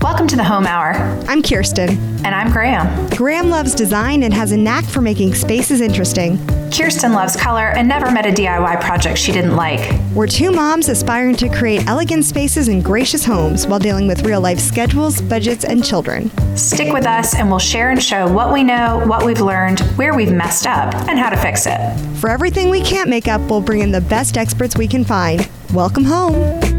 [0.00, 0.94] Welcome to the Home Hour.
[1.28, 1.90] I'm Kirsten.
[2.24, 3.06] And I'm Graham.
[3.10, 6.38] Graham loves design and has a knack for making spaces interesting.
[6.70, 9.94] Kirsten loves color and never met a DIY project she didn't like.
[10.14, 14.40] We're two moms aspiring to create elegant spaces and gracious homes while dealing with real
[14.40, 16.30] life schedules, budgets, and children.
[16.56, 20.14] Stick with us and we'll share and show what we know, what we've learned, where
[20.14, 21.78] we've messed up, and how to fix it.
[22.20, 25.46] For everything we can't make up, we'll bring in the best experts we can find.
[25.74, 26.75] Welcome home.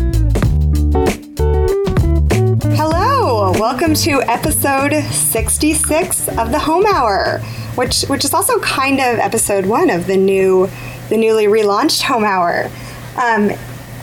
[3.88, 7.40] Welcome to episode 66 of the Home Hour,
[7.76, 10.70] which which is also kind of episode one of the new
[11.10, 12.70] the newly relaunched Home Hour.
[13.16, 13.52] Um,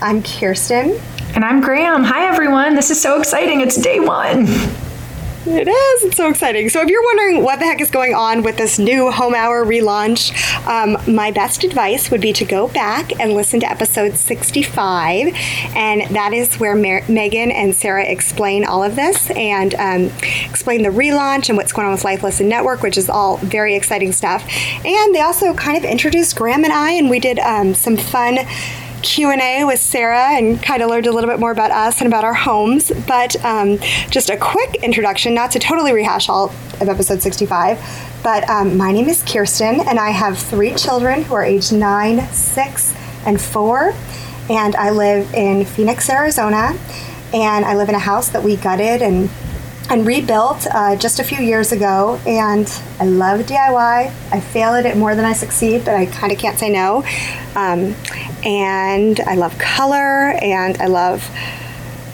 [0.01, 1.01] I'm Kirsten.
[1.35, 2.05] And I'm Graham.
[2.05, 2.75] Hi everyone.
[2.77, 3.61] This is so exciting.
[3.61, 4.47] It's day one.
[5.47, 6.05] It is.
[6.05, 6.71] It's so exciting.
[6.71, 9.63] So, if you're wondering what the heck is going on with this new Home Hour
[9.63, 10.33] relaunch,
[10.67, 15.35] um, my best advice would be to go back and listen to episode 65.
[15.77, 20.11] And that is where Mer- Megan and Sarah explain all of this and um,
[20.49, 23.75] explain the relaunch and what's going on with Life Listened Network, which is all very
[23.75, 24.49] exciting stuff.
[24.83, 28.39] And they also kind of introduced Graham and I, and we did um, some fun
[29.05, 32.25] Q&A with Sarah and kind of learned a little bit more about us and about
[32.25, 32.91] our homes.
[33.07, 33.79] But um,
[34.11, 36.47] just a quick introduction, not to totally rehash all
[36.81, 37.79] of episode 65,
[38.23, 42.27] but um, my name is Kirsten and I have three children who are aged 9,
[42.33, 42.95] 6,
[43.27, 43.95] and 4.
[44.49, 46.77] And I live in Phoenix, Arizona.
[47.35, 49.29] And I live in a house that we gutted and
[49.91, 52.21] and rebuilt uh, just a few years ago.
[52.27, 52.67] And
[53.01, 54.13] I love DIY.
[54.33, 57.05] I fail at it more than I succeed, but I kind of can't say no.
[57.55, 57.95] Um,
[58.45, 61.23] and I love color and I love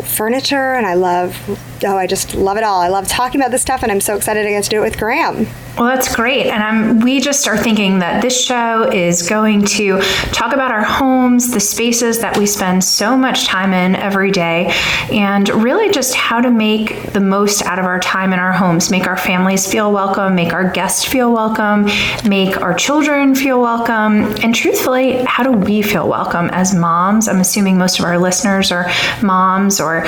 [0.05, 1.37] furniture and I love,
[1.85, 2.81] oh, I just love it all.
[2.81, 4.85] I love talking about this stuff and I'm so excited to get to do it
[4.85, 5.47] with Graham.
[5.77, 6.47] Well, that's great.
[6.47, 10.01] And I'm, we just are thinking that this show is going to
[10.33, 14.75] talk about our homes, the spaces that we spend so much time in every day,
[15.11, 18.91] and really just how to make the most out of our time in our homes,
[18.91, 21.87] make our families feel welcome, make our guests feel welcome,
[22.29, 27.29] make our children feel welcome, and truthfully, how do we feel welcome as moms?
[27.29, 28.91] I'm assuming most of our listeners are
[29.23, 30.05] moms or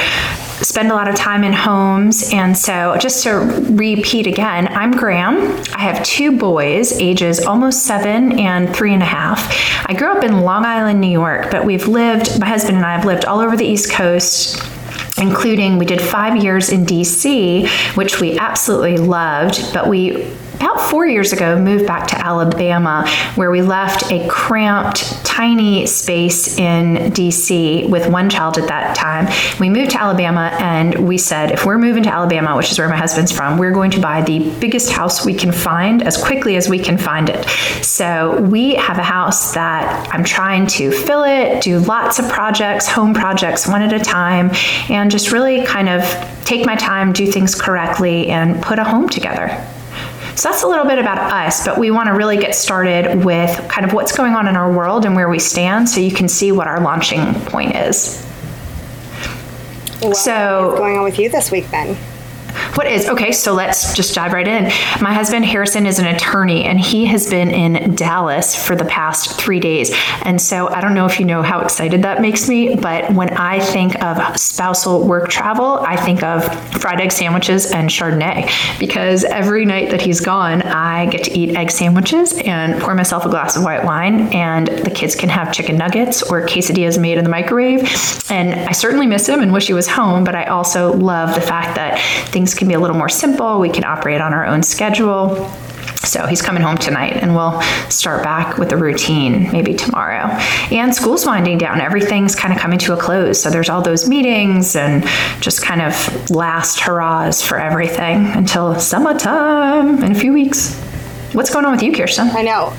[0.61, 2.33] spend a lot of time in homes.
[2.33, 3.33] And so, just to
[3.71, 5.37] repeat again, I'm Graham.
[5.75, 9.87] I have two boys, ages almost seven and three and a half.
[9.87, 12.95] I grew up in Long Island, New York, but we've lived, my husband and I
[12.95, 14.63] have lived all over the East Coast
[15.19, 20.27] including we did five years in DC, which we absolutely loved, but we
[20.63, 26.57] about four years ago moved back to Alabama, where we left a cramped, tiny space
[26.57, 29.27] in DC with one child at that time.
[29.59, 32.89] We moved to Alabama and we said, if we're moving to Alabama, which is where
[32.89, 36.55] my husband's from, we're going to buy the biggest house we can find as quickly
[36.55, 37.45] as we can find it.
[37.85, 42.87] So we have a house that I'm trying to fill it, do lots of projects,
[42.87, 44.53] home projects, one at a time,
[44.89, 46.03] and just really kind of
[46.45, 49.72] take my time, do things correctly, and put a home together.
[50.35, 53.69] So that's a little bit about us, but we want to really get started with
[53.69, 56.29] kind of what's going on in our world and where we stand so you can
[56.29, 58.27] see what our launching point is.
[60.01, 61.97] Well, so, what's going on with you this week then?
[62.75, 63.33] What is okay?
[63.33, 64.65] So let's just dive right in.
[65.03, 69.39] My husband Harrison is an attorney, and he has been in Dallas for the past
[69.39, 69.95] three days.
[70.23, 73.29] And so I don't know if you know how excited that makes me, but when
[73.31, 76.45] I think of spousal work travel, I think of
[76.81, 81.55] fried egg sandwiches and Chardonnay because every night that he's gone, I get to eat
[81.55, 85.53] egg sandwiches and pour myself a glass of white wine, and the kids can have
[85.53, 87.83] chicken nuggets or quesadillas made in the microwave.
[88.31, 91.43] And I certainly miss him and wish he was home, but I also love the
[91.43, 93.61] fact that things can be a little more simple.
[93.61, 95.51] We can operate on our own schedule.
[96.05, 100.27] So he's coming home tonight and we'll start back with the routine maybe tomorrow.
[100.71, 101.81] And school's winding down.
[101.81, 103.41] Everything's kind of coming to a close.
[103.41, 105.05] So there's all those meetings and
[105.41, 110.79] just kind of last hurrahs for everything until summertime in a few weeks.
[111.33, 112.29] What's going on with you, Kirsten?
[112.31, 112.75] I know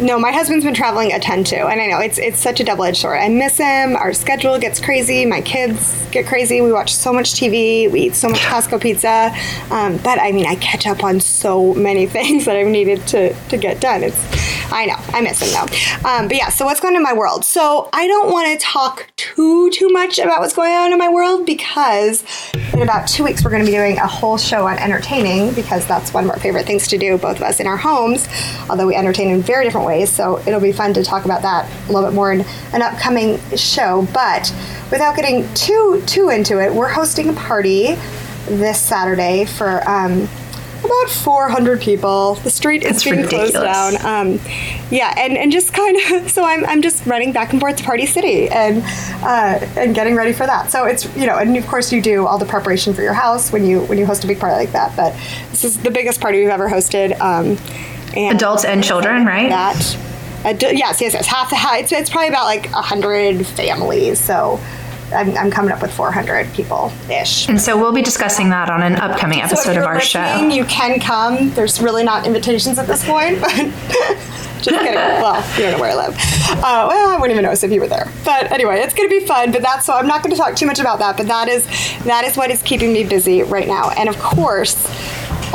[0.00, 2.64] no, my husband's been traveling a ton too, and I know it's it's such a
[2.64, 3.18] double edged sword.
[3.18, 3.96] I miss him.
[3.96, 5.26] Our schedule gets crazy.
[5.26, 6.60] My kids get crazy.
[6.60, 7.90] We watch so much TV.
[7.90, 9.34] We eat so much Costco pizza.
[9.70, 13.34] Um, but I mean, I catch up on so many things that I've needed to
[13.48, 14.02] to get done.
[14.04, 16.08] It's I know I miss him though.
[16.08, 17.44] Um, but yeah, so what's going on in my world?
[17.44, 21.08] So I don't want to talk too too much about what's going on in my
[21.08, 22.24] world because
[22.72, 25.86] in about two weeks we're going to be doing a whole show on entertaining because
[25.86, 28.28] that's one of our favorite things to do, both of us in our homes.
[28.68, 30.10] Although we entertain in very very different ways.
[30.12, 32.42] So it'll be fun to talk about that a little bit more in
[32.74, 34.06] an upcoming show.
[34.12, 34.54] But
[34.90, 37.96] without getting too too into it, we're hosting a party
[38.46, 40.28] this Saturday for um,
[40.84, 42.34] about 400 people.
[42.34, 43.52] The street is That's being ridiculous.
[43.52, 44.26] closed down.
[44.28, 44.40] Um,
[44.90, 47.84] yeah, and, and just kind of so I'm, I'm just running back and forth to
[47.84, 48.82] Party City and
[49.24, 50.70] uh, and getting ready for that.
[50.70, 53.52] So it's you know, and of course you do all the preparation for your house
[53.52, 54.94] when you when you host a big party like that.
[54.94, 55.14] But
[55.50, 57.18] this is the biggest party we've ever hosted.
[57.20, 57.56] Um,
[58.14, 59.48] and Adults and children, right?
[59.48, 59.76] that.
[60.42, 61.26] Adu- yes, yes, yes.
[61.26, 61.80] Half the house.
[61.80, 64.20] It's, it's probably about like hundred families.
[64.20, 64.60] So
[65.12, 67.48] I'm, I'm coming up with 400 people ish.
[67.48, 70.48] And so we'll be discussing that on an upcoming So episode you're of our show.
[70.48, 71.50] You can come.
[71.50, 74.94] There's really not invitations at this point, but just kidding.
[74.94, 76.14] well, you don't know where I live.
[76.48, 78.10] Uh, well, I wouldn't even notice if you were there.
[78.24, 79.52] But anyway, it's going to be fun.
[79.52, 81.16] But that's so I'm not going to talk too much about that.
[81.16, 81.66] But that is
[82.04, 83.90] that is what is keeping me busy right now.
[83.90, 84.74] And of course.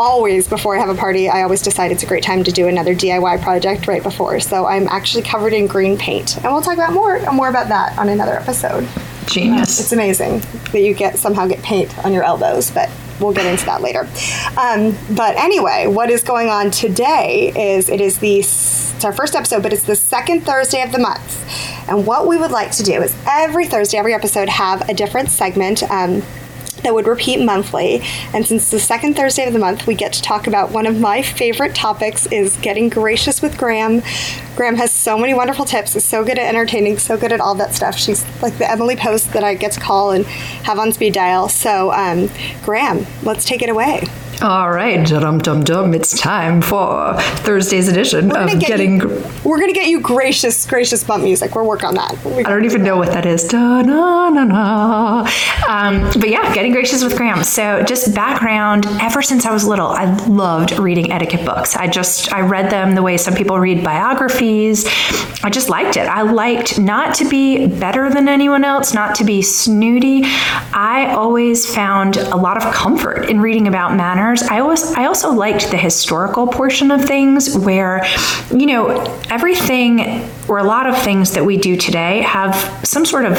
[0.03, 2.67] Always before I have a party, I always decide it's a great time to do
[2.67, 4.39] another DIY project right before.
[4.39, 7.99] So I'm actually covered in green paint, and we'll talk about more more about that
[7.99, 8.87] on another episode.
[9.27, 9.79] Genius.
[9.79, 10.39] It's amazing
[10.71, 12.89] that you get somehow get paint on your elbows, but
[13.19, 14.09] we'll get into that later.
[14.57, 19.35] Um, but anyway, what is going on today is it is the it's our first
[19.35, 21.45] episode, but it's the second Thursday of the month.
[21.87, 25.29] And what we would like to do is every Thursday, every episode have a different
[25.29, 25.83] segment.
[25.83, 26.23] Um,
[26.83, 28.01] that would repeat monthly.
[28.33, 30.99] And since the second Thursday of the month, we get to talk about one of
[30.99, 34.01] my favorite topics is getting gracious with Graham.
[34.55, 37.55] Graham has so many wonderful tips, is so good at entertaining, so good at all
[37.55, 37.97] that stuff.
[37.97, 41.49] She's like the Emily Post that I get to call and have on speed dial.
[41.49, 42.29] So, um,
[42.63, 44.07] Graham, let's take it away.
[44.41, 45.93] All right, dum dum dum.
[45.93, 48.99] It's time for Thursday's edition We're of get getting.
[48.99, 51.53] you, we're gonna get you gracious, gracious bump music.
[51.53, 52.17] We're working on that.
[52.25, 53.47] I don't even know what that is.
[53.47, 55.29] Da, na, na, na.
[55.69, 57.43] Um, but yeah, getting gracious with Graham.
[57.43, 58.87] So just background.
[58.99, 61.75] Ever since I was little, I loved reading etiquette books.
[61.75, 64.87] I just I read them the way some people read biographies.
[65.43, 66.07] I just liked it.
[66.07, 70.21] I liked not to be better than anyone else, not to be snooty.
[70.73, 74.30] I always found a lot of comfort in reading about manners.
[74.39, 78.05] I always I also liked the historical portion of things where,
[78.51, 78.89] you know,
[79.29, 82.55] everything or a lot of things that we do today have
[82.85, 83.37] some sort of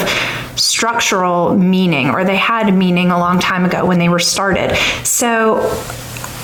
[0.57, 4.77] structural meaning or they had meaning a long time ago when they were started.
[5.05, 5.61] So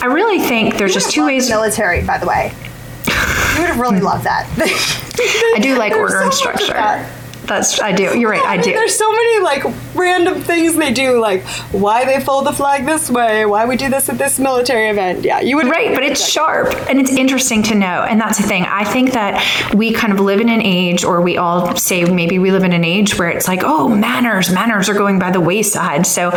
[0.01, 2.53] I really think there's just two the ways Military, by the way.
[3.07, 4.49] You would have really loved that.
[5.57, 6.75] I do like order and so structure.
[7.49, 7.59] That.
[7.59, 8.19] That's I do.
[8.19, 8.45] You're right.
[8.45, 8.73] I mean, do.
[8.73, 9.65] There's so many like
[9.95, 11.43] random things they do, like
[11.73, 15.25] why they fold the flag this way, why we do this at this military event.
[15.25, 18.03] Yeah, you would Right, but it's sharp and it's interesting to know.
[18.03, 18.65] And that's the thing.
[18.65, 22.39] I think that we kind of live in an age, or we all say maybe
[22.39, 25.41] we live in an age where it's like, oh, manners, manners are going by the
[25.41, 26.07] wayside.
[26.07, 26.31] So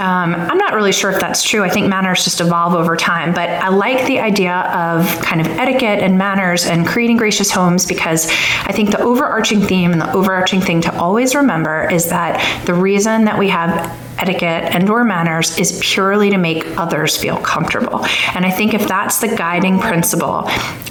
[0.00, 1.62] um, I'm not really sure if that's true.
[1.62, 3.34] I think manners just evolve over time.
[3.34, 7.86] But I like the idea of kind of etiquette and manners and creating gracious homes
[7.86, 8.28] because
[8.64, 12.72] I think the overarching theme and the overarching thing to always remember is that the
[12.72, 18.04] reason that we have etiquette and or manners is purely to make others feel comfortable.
[18.34, 20.42] And i think if that's the guiding principle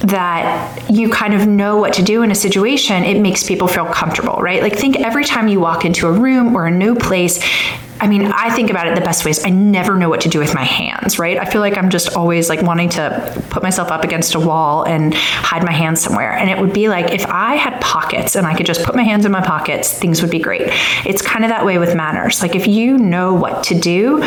[0.01, 3.85] that you kind of know what to do in a situation it makes people feel
[3.85, 4.61] comfortable right?
[4.61, 7.39] Like think every time you walk into a room or a new place
[8.01, 9.43] I mean, I think about it the best ways.
[9.45, 11.37] I never know what to do with my hands, right?
[11.37, 14.83] I feel like I'm just always like wanting to put myself up against a wall
[14.83, 16.31] and hide my hands somewhere.
[16.31, 19.03] And it would be like if I had pockets and I could just put my
[19.03, 20.69] hands in my pockets, things would be great.
[21.05, 22.41] It's kind of that way with manners.
[22.41, 24.21] Like if you know what to do,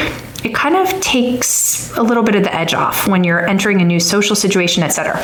[0.44, 3.84] it kind of takes a little bit of the edge off when you're entering a
[3.84, 5.20] new social situation, etc.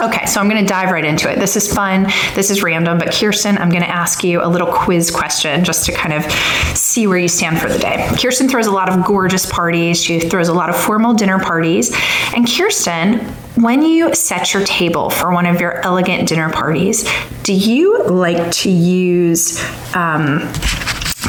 [0.00, 1.38] Okay, so I'm going to dive right into it.
[1.38, 2.04] This is fun.
[2.34, 5.86] This is random, but Kirsten, I'm going to ask you a little quiz question just
[5.86, 6.30] to kind of
[6.76, 8.08] see where you stand for the day.
[8.20, 10.02] Kirsten throws a lot of gorgeous parties.
[10.02, 11.94] She throws a lot of formal dinner parties.
[12.34, 13.20] And Kirsten,
[13.62, 17.08] when you set your table for one of your elegant dinner parties,
[17.42, 19.60] do you like to use
[19.94, 20.40] um,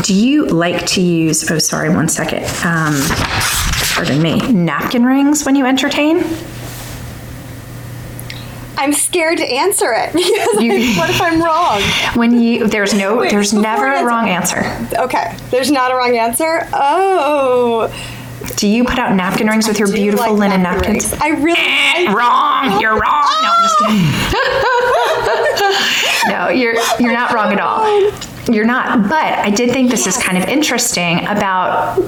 [0.09, 2.43] do you like to use, oh, sorry, one second.
[2.65, 2.95] Um,
[3.93, 6.23] pardon me, napkin rings when you entertain?
[8.75, 11.79] I'm scared to answer it because You- like, what if I'm wrong?
[12.17, 14.63] When you, there's no, Wait, there's never a wrong answer.
[14.97, 16.67] Okay, there's not a wrong answer.
[16.73, 17.93] Oh,
[18.55, 21.11] Do you put out napkin rings with your beautiful like linen napkin napkins?
[21.11, 21.21] rings?
[21.21, 21.59] I really.
[21.59, 23.27] I, Wrong, you're wrong.
[23.43, 24.09] No, I'm just kidding.
[26.31, 28.11] no, you're you're not wrong at all.
[28.49, 29.03] You're not.
[29.03, 31.99] But I did think this is kind of interesting about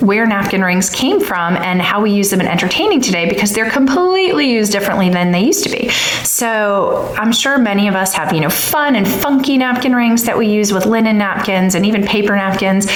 [0.00, 3.70] where napkin rings came from and how we use them in entertaining today because they're
[3.70, 5.88] completely used differently than they used to be.
[6.24, 10.36] So I'm sure many of us have, you know, fun and funky napkin rings that
[10.36, 12.86] we use with linen napkins and even paper napkins.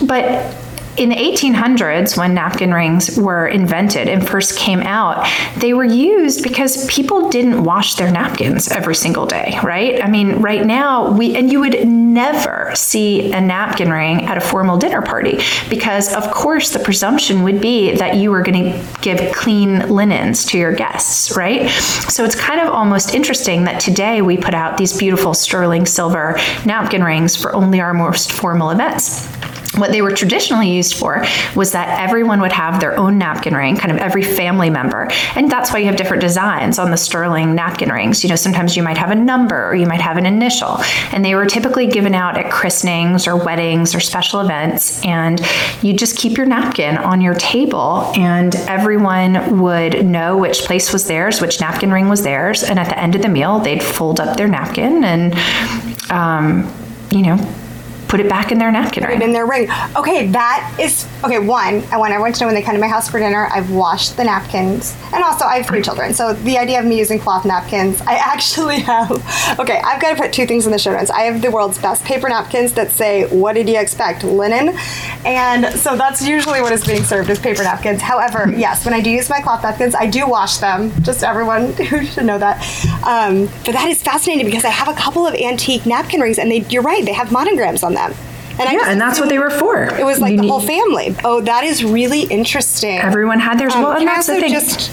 [0.00, 0.54] But
[0.96, 6.42] in the 1800s, when napkin rings were invented and first came out, they were used
[6.42, 10.02] because people didn't wash their napkins every single day, right?
[10.02, 14.40] I mean, right now, we, and you would never see a napkin ring at a
[14.40, 19.00] formal dinner party because, of course, the presumption would be that you were going to
[19.00, 21.68] give clean linens to your guests, right?
[21.70, 26.38] So it's kind of almost interesting that today we put out these beautiful sterling silver
[26.64, 29.28] napkin rings for only our most formal events
[29.76, 33.76] what they were traditionally used for was that everyone would have their own napkin ring,
[33.76, 35.08] kind of every family member.
[35.34, 38.22] And that's why you have different designs on the sterling napkin rings.
[38.22, 40.78] You know, sometimes you might have a number or you might have an initial.
[41.12, 45.04] And they were typically given out at christenings or weddings or special events.
[45.04, 45.40] And
[45.82, 51.06] you just keep your napkin on your table, and everyone would know which place was
[51.06, 52.62] theirs, which napkin ring was theirs.
[52.62, 55.34] And at the end of the meal, they'd fold up their napkin and,
[56.10, 56.72] um,
[57.10, 57.36] you know,
[58.14, 59.20] put it back in their napkin ring.
[59.22, 59.68] in their ring.
[59.96, 61.40] Okay, that is okay.
[61.40, 63.18] One, and when I want everyone to know when they come to my house for
[63.18, 66.86] dinner, I've washed the napkins, and also I have three children, so the idea of
[66.86, 69.10] me using cloth napkins, I actually have.
[69.58, 71.10] Okay, I've got to put two things in the show notes.
[71.10, 74.22] I have the world's best paper napkins that say, "What did you expect?
[74.22, 74.78] Linen,"
[75.24, 78.00] and so that's usually what is being served as paper napkins.
[78.00, 80.92] However, yes, when I do use my cloth napkins, I do wash them.
[81.02, 82.58] Just everyone who should know that.
[83.04, 86.48] Um, but that is fascinating because I have a couple of antique napkin rings, and
[86.48, 88.03] they, you're right, they have monograms on them.
[88.12, 89.82] And yeah, and that's what they were for.
[89.82, 91.14] It was like you the need, whole family.
[91.24, 92.98] Oh, that is really interesting.
[92.98, 93.74] Everyone had theirs.
[93.74, 94.52] Um, well, and that's the thing.
[94.52, 94.92] Just,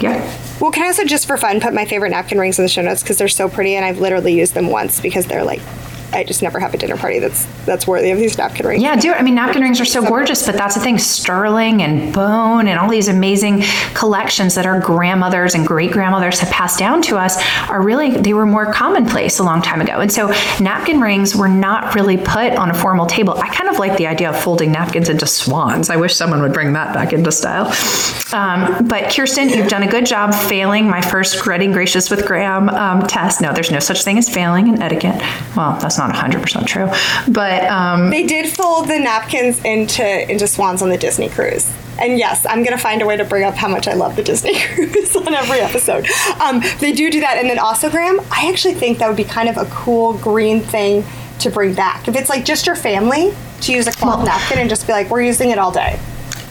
[0.00, 0.38] yeah.
[0.60, 2.82] Well, can I also just for fun put my favorite napkin rings in the show
[2.82, 5.60] notes because they're so pretty and I've literally used them once because they're like
[6.12, 8.82] I just never have a dinner party that's that's worthy of these napkin rings.
[8.82, 9.16] Yeah, do it.
[9.16, 10.98] I mean, napkin rings are so gorgeous, but that's the thing.
[10.98, 13.62] Sterling and bone and all these amazing
[13.94, 18.34] collections that our grandmothers and great grandmothers have passed down to us are really they
[18.34, 20.00] were more commonplace a long time ago.
[20.00, 23.34] And so napkin rings were not really put on a formal table.
[23.34, 25.88] I kind of like the idea of folding napkins into swans.
[25.88, 27.72] I wish someone would bring that back into style.
[28.32, 32.68] Um, but Kirsten, you've done a good job failing my first getting gracious with Graham
[32.70, 33.40] um, test.
[33.40, 35.20] No, there's no such thing as failing in etiquette.
[35.56, 36.88] Well, that's not not 100% true.
[37.32, 41.72] But um, they did fold the napkins into into swans on the Disney cruise.
[41.98, 44.16] And yes, I'm going to find a way to bring up how much I love
[44.16, 46.06] the Disney cruise on every episode.
[46.40, 47.36] Um, they do do that.
[47.38, 50.60] And then also, Graham, I actually think that would be kind of a cool green
[50.60, 51.04] thing
[51.40, 52.08] to bring back.
[52.08, 54.92] If it's like just your family to use a cloth well, napkin and just be
[54.92, 56.00] like, we're using it all day.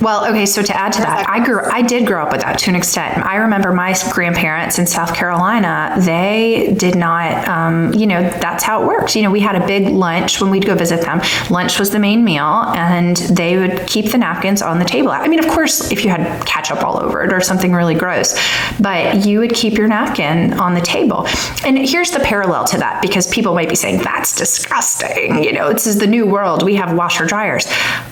[0.01, 2.57] Well, okay, so to add to that, I grew I did grow up with that
[2.59, 3.23] to an extent.
[3.23, 8.81] I remember my grandparents in South Carolina, they did not um, you know, that's how
[8.81, 9.15] it works.
[9.15, 11.21] You know, we had a big lunch when we'd go visit them.
[11.51, 15.11] Lunch was the main meal and they would keep the napkins on the table.
[15.11, 18.39] I mean, of course, if you had ketchup all over it or something really gross,
[18.79, 21.27] but you would keep your napkin on the table.
[21.63, 25.43] And here's the parallel to that because people might be saying that's disgusting.
[25.43, 26.63] You know, this is the new world.
[26.63, 27.67] We have washer dryers.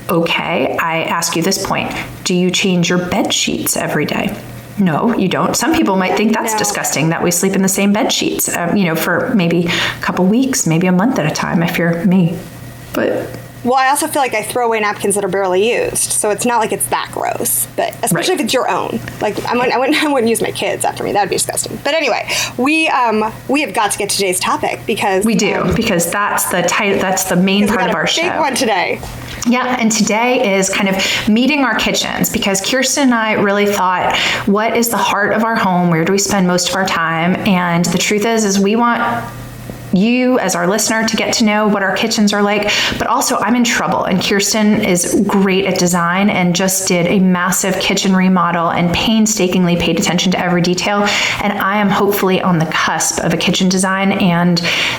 [0.08, 2.24] Okay, I ask you this point point.
[2.24, 4.40] Do you change your bed sheets every day?
[4.78, 5.54] No, you don't.
[5.54, 6.58] Some people might think that's no.
[6.58, 10.00] disgusting that we sleep in the same bed sheets, um, you know, for maybe a
[10.00, 12.38] couple weeks, maybe a month at a time if you're me.
[12.94, 16.30] But well, I also feel like I throw away napkins that are barely used, so
[16.30, 17.66] it's not like it's that gross.
[17.76, 18.40] But especially right.
[18.40, 21.04] if it's your own, like I wouldn't, I wouldn't, I wouldn't use my kids after
[21.04, 21.12] me.
[21.12, 21.78] That would be disgusting.
[21.84, 25.56] But anyway, we um, we have got to get to today's topic because we do
[25.56, 28.22] um, because that's the title, that's the main part of our show.
[28.22, 28.98] Big one today.
[29.48, 30.96] Yeah, and today is kind of
[31.28, 34.16] meeting our kitchens because Kirsten and I really thought,
[34.46, 35.90] what is the heart of our home?
[35.90, 37.36] Where do we spend most of our time?
[37.46, 39.00] And the truth is, is we want
[39.92, 43.36] you as our listener to get to know what our kitchens are like but also
[43.38, 48.14] i'm in trouble and kirsten is great at design and just did a massive kitchen
[48.14, 51.02] remodel and painstakingly paid attention to every detail
[51.42, 54.58] and i am hopefully on the cusp of a kitchen design and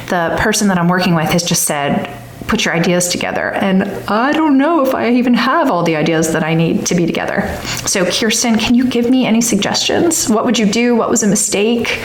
[0.10, 3.52] the person that i'm working with has just said put your ideas together.
[3.54, 6.96] And I don't know if I even have all the ideas that I need to
[6.96, 7.56] be together.
[7.86, 10.30] So, Kirsten, can you give me any suggestions?
[10.30, 10.96] What would you do?
[10.96, 12.00] What was a mistake?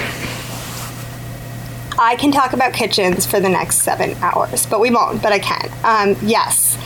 [1.98, 5.38] I can talk about kitchens for the next seven hours, but we won't, but I
[5.38, 5.70] can.
[5.82, 6.76] Um, yes.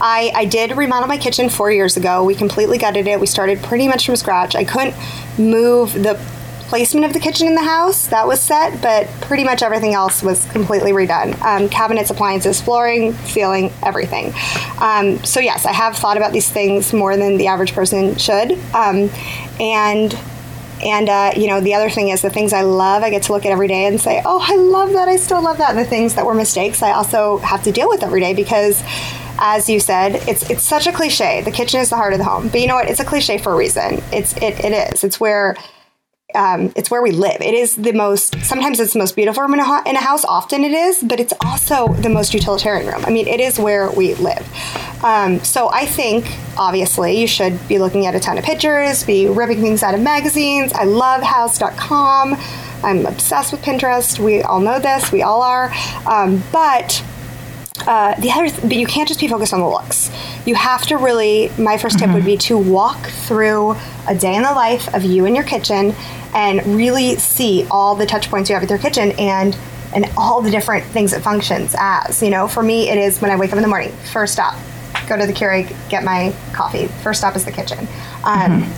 [0.00, 2.24] I, I did remodel my kitchen four years ago.
[2.24, 3.20] We completely gutted it.
[3.20, 4.54] We started pretty much from scratch.
[4.54, 4.94] I couldn't
[5.38, 6.20] move the
[6.72, 8.06] placement of the kitchen in the house.
[8.06, 11.38] That was set, but pretty much everything else was completely redone.
[11.42, 14.32] Um, cabinets, appliances, flooring, ceiling, everything.
[14.78, 18.52] Um, so yes, I have thought about these things more than the average person should.
[18.72, 19.10] Um,
[19.60, 20.18] and
[20.82, 23.32] and uh, you know, the other thing is the things I love, I get to
[23.34, 25.08] look at every day and say, "Oh, I love that.
[25.08, 27.90] I still love that." And the things that were mistakes, I also have to deal
[27.90, 28.82] with every day because
[29.38, 31.42] as you said, it's it's such a cliche.
[31.42, 32.48] The kitchen is the heart of the home.
[32.48, 32.88] But you know what?
[32.88, 34.02] It's a cliche for a reason.
[34.10, 35.04] It's it, it is.
[35.04, 35.54] It's where
[36.34, 37.40] um, it's where we live.
[37.40, 40.24] It is the most, sometimes it's the most beautiful room in a, in a house,
[40.24, 43.04] often it is, but it's also the most utilitarian room.
[43.04, 44.46] I mean, it is where we live.
[45.04, 49.28] Um, so I think, obviously, you should be looking at a ton of pictures, be
[49.28, 50.72] ripping things out of magazines.
[50.72, 52.36] I love Houzz.com.
[52.84, 54.18] I'm obsessed with Pinterest.
[54.18, 55.72] We all know this, we all are.
[56.06, 57.04] Um, but
[57.86, 60.10] uh, the other, th- but you can't just be focused on the looks.
[60.46, 61.50] You have to really.
[61.58, 63.76] My 1st tip would be to walk through
[64.08, 65.94] a day in the life of you in your kitchen
[66.34, 69.56] and really see all the touch points you have with your kitchen and
[69.94, 72.22] and all the different things it functions as.
[72.22, 73.92] You know, for me, it is when I wake up in the morning.
[74.12, 74.54] First stop,
[75.06, 76.86] go to the Keurig, get my coffee.
[77.02, 77.86] First stop is the kitchen.
[78.24, 78.72] Um,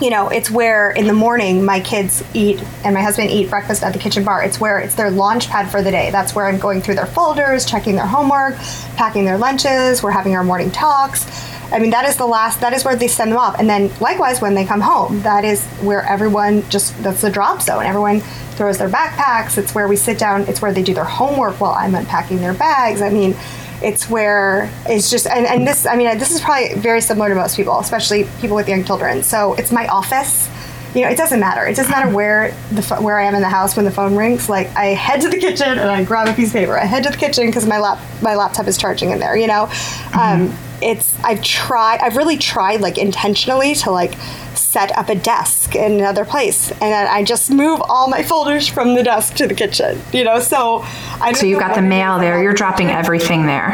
[0.00, 3.82] you know, it's where in the morning my kids eat and my husband eat breakfast
[3.82, 4.42] at the kitchen bar.
[4.42, 6.10] It's where it's their launch pad for the day.
[6.10, 8.56] That's where I'm going through their folders, checking their homework,
[8.96, 11.26] packing their lunches, we're having our morning talks.
[11.72, 13.58] I mean, that is the last, that is where they send them off.
[13.58, 17.62] And then likewise, when they come home, that is where everyone just, that's the drop
[17.62, 17.84] zone.
[17.84, 18.20] Everyone
[18.54, 19.58] throws their backpacks.
[19.58, 20.42] It's where we sit down.
[20.42, 23.00] It's where they do their homework while I'm unpacking their bags.
[23.00, 23.34] I mean,
[23.82, 27.34] it's where it's just and, and this i mean this is probably very similar to
[27.34, 29.22] most people especially people with young children.
[29.22, 30.48] So it's my office.
[30.94, 31.66] You know it doesn't matter.
[31.66, 34.48] It doesn't matter where the where i am in the house when the phone rings.
[34.48, 36.78] Like i head to the kitchen and i grab a piece of paper.
[36.78, 39.46] I head to the kitchen because my lap my laptop is charging in there you
[39.46, 39.70] know?
[40.18, 44.12] Um, it's i've tried i've really tried like intentionally to like
[44.74, 48.66] set up a desk in another place and then i just move all my folders
[48.66, 50.80] from the desk to the kitchen you know so
[51.26, 52.42] i So you've got the mail there.
[52.42, 53.72] You're dropping everything there.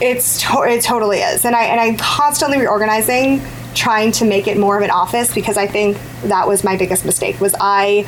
[0.00, 3.42] it's to- it totally is, and I and I'm constantly reorganizing,
[3.74, 7.04] trying to make it more of an office because I think that was my biggest
[7.04, 7.40] mistake.
[7.40, 8.06] Was I,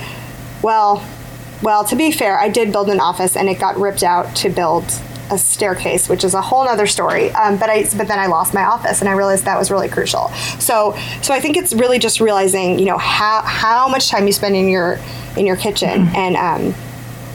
[0.62, 1.04] well,
[1.62, 4.48] well to be fair, I did build an office and it got ripped out to
[4.50, 4.84] build
[5.30, 7.30] a staircase, which is a whole other story.
[7.32, 9.88] Um, but I but then I lost my office and I realized that was really
[9.88, 10.28] crucial.
[10.58, 14.32] So so I think it's really just realizing you know how how much time you
[14.32, 14.98] spend in your
[15.36, 16.74] in your kitchen and um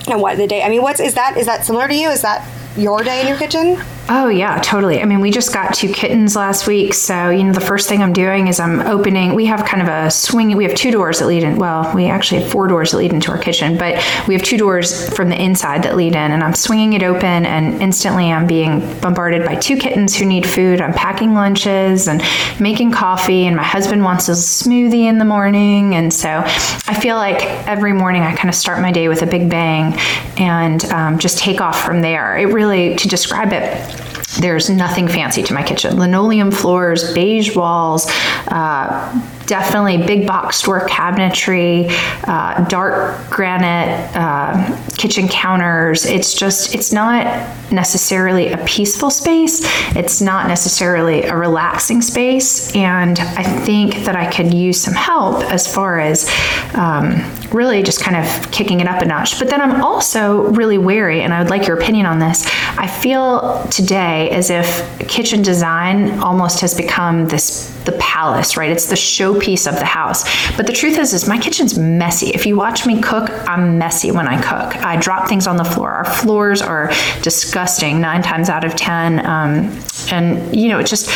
[0.08, 0.64] and what the day.
[0.64, 2.10] I mean, what's is that is that similar to you?
[2.10, 3.78] Is that your day in your kitchen?
[4.10, 5.02] Oh yeah, totally.
[5.02, 8.02] I mean, we just got two kittens last week, so you know the first thing
[8.02, 9.36] I'm doing is I'm opening.
[9.36, 10.58] We have kind of a swing.
[10.58, 11.56] We have two doors that lead in.
[11.56, 14.58] Well, we actually have four doors that lead into our kitchen, but we have two
[14.58, 18.48] doors from the inside that lead in, and I'm swinging it open, and instantly I'm
[18.48, 20.82] being bombarded by two kittens who need food.
[20.82, 22.22] I'm packing lunches and
[22.60, 27.16] making coffee, and my husband wants a smoothie in the morning, and so I feel
[27.16, 29.98] like every morning I kind of start my day with a big bang,
[30.38, 32.38] and um, just take off from there.
[32.38, 32.61] It really
[32.96, 34.02] to describe it
[34.40, 35.98] there's nothing fancy to my kitchen.
[35.98, 38.08] Linoleum floors, beige walls,
[38.48, 39.12] uh,
[39.46, 41.90] definitely big box store cabinetry,
[42.28, 46.06] uh, dark granite uh, kitchen counters.
[46.06, 47.26] It's just, it's not
[47.72, 49.62] necessarily a peaceful space.
[49.96, 52.76] It's not necessarily a relaxing space.
[52.76, 56.30] And I think that I could use some help as far as
[56.76, 59.40] um, really just kind of kicking it up a notch.
[59.40, 62.46] But then I'm also really wary, and I would like your opinion on this.
[62.78, 68.70] I feel today as if kitchen design almost has become this the palace, right?
[68.70, 68.96] It's the
[69.42, 70.24] showpiece of the house.
[70.56, 72.28] But the truth is, is my kitchen's messy.
[72.28, 74.84] If you watch me cook, I'm messy when I cook.
[74.84, 75.92] I drop things on the floor.
[75.92, 79.80] Our floors are disgusting nine times out of ten, um,
[80.12, 81.10] and you know, it just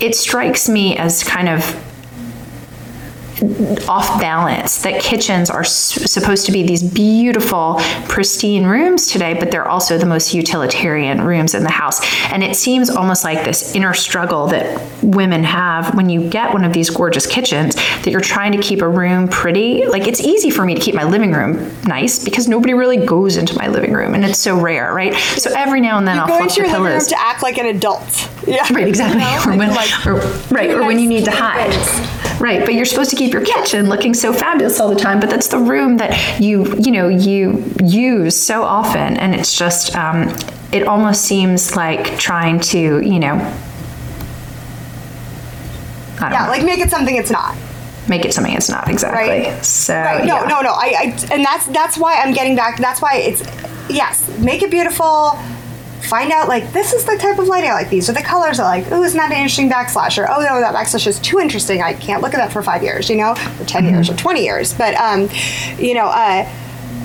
[0.00, 1.83] it strikes me as kind of
[3.88, 7.76] off balance that kitchens are s- supposed to be these beautiful
[8.08, 12.00] pristine rooms today but they're also the most utilitarian rooms in the house
[12.32, 16.64] and it seems almost like this inner struggle that women have when you get one
[16.64, 20.50] of these gorgeous kitchens that you're trying to keep a room pretty like it's easy
[20.50, 23.92] for me to keep my living room nice because nobody really goes into my living
[23.92, 26.54] room and it's so rare right so every now and then i'll Go flip into
[26.54, 28.30] the your living room pillows to act like an adult.
[28.46, 28.66] Yeah.
[28.72, 29.20] Right, exactly.
[29.22, 30.14] You know, or when, like- or,
[30.54, 31.72] right, or when you need to hide.
[32.40, 35.20] Right, but you're supposed to keep your kitchen looking so fabulous all the time.
[35.20, 39.94] But that's the room that you, you know, you use so often, and it's just,
[39.96, 40.28] um,
[40.72, 43.34] it almost seems like trying to, you know,
[46.16, 47.56] I don't Yeah, know, like make it something it's not.
[48.08, 49.50] make it something it's not exactly.
[49.50, 49.64] Right.
[49.64, 50.24] So Right.
[50.24, 50.48] No, yeah.
[50.48, 50.72] no, no.
[50.72, 52.78] I, I and that's that's why I'm getting back.
[52.78, 53.42] That's why it's
[53.88, 55.38] yes, make it beautiful.
[56.04, 57.90] Find out like this is the type of lighting I like.
[57.90, 58.92] These are the colors I like.
[58.92, 60.18] Oh, isn't that an interesting backsplash?
[60.18, 61.82] Or oh no, that backsplash is too interesting.
[61.82, 64.44] I can't look at that for five years, you know, or 10 years or twenty
[64.44, 64.74] years.
[64.74, 65.28] But um,
[65.78, 66.48] you know, uh,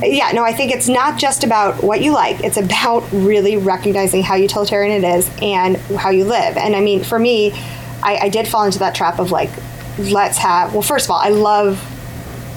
[0.01, 2.43] yeah, no, I think it's not just about what you like.
[2.43, 6.57] It's about really recognizing how utilitarian it is and how you live.
[6.57, 7.51] And I mean, for me,
[8.01, 9.49] I, I did fall into that trap of like,
[9.97, 10.73] let's have.
[10.73, 11.83] Well, first of all, I love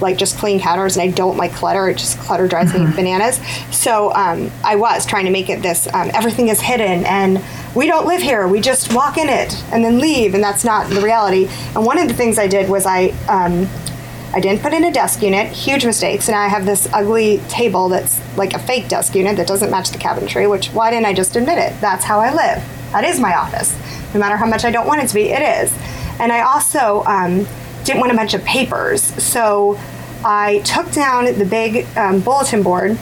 [0.02, 1.88] like just clean counters and I don't like clutter.
[1.88, 3.40] It just clutter drives me bananas.
[3.70, 7.42] So um, I was trying to make it this um, everything is hidden and
[7.74, 8.46] we don't live here.
[8.46, 11.48] We just walk in it and then leave, and that's not the reality.
[11.74, 13.66] And one of the things I did was I um,
[14.34, 16.22] I didn't put in a desk unit, huge mistake.
[16.22, 19.70] So now I have this ugly table that's like a fake desk unit that doesn't
[19.70, 21.78] match the cabinetry, which why didn't I just admit it?
[21.80, 22.64] That's how I live.
[22.92, 23.76] That is my office.
[24.14, 25.74] No matter how much I don't want it to be, it is.
[26.18, 27.46] And I also um,
[27.84, 29.02] didn't want a bunch of papers.
[29.22, 29.78] So
[30.24, 32.98] I took down the big um, bulletin board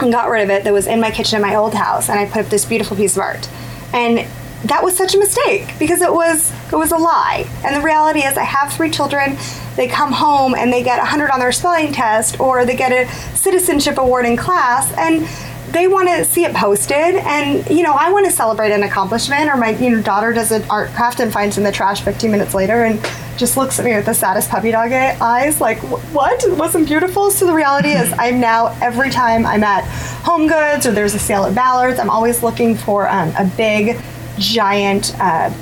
[0.00, 2.18] and got rid of it that was in my kitchen in my old house and
[2.18, 3.48] I put up this beautiful piece of art.
[3.92, 4.26] And
[4.64, 7.46] that was such a mistake because it was it was a lie.
[7.64, 9.36] And the reality is I have three children.
[9.76, 13.12] They come home and they get 100 on their spelling test or they get a
[13.36, 15.28] citizenship award in class and
[15.74, 19.50] they want to see it posted and you know i want to celebrate an accomplishment
[19.50, 22.30] or my you know daughter does an art craft and finds in the trash 15
[22.30, 23.00] minutes later and
[23.36, 25.78] just looks at me with the saddest puppy dog eyes like
[26.12, 26.44] what?
[26.44, 27.32] It wasn't beautiful?
[27.32, 29.84] So the reality is i'm now every time i'm at
[30.24, 34.00] home goods or there's a sale at ballard's i'm always looking for um, a big
[34.38, 35.52] giant uh,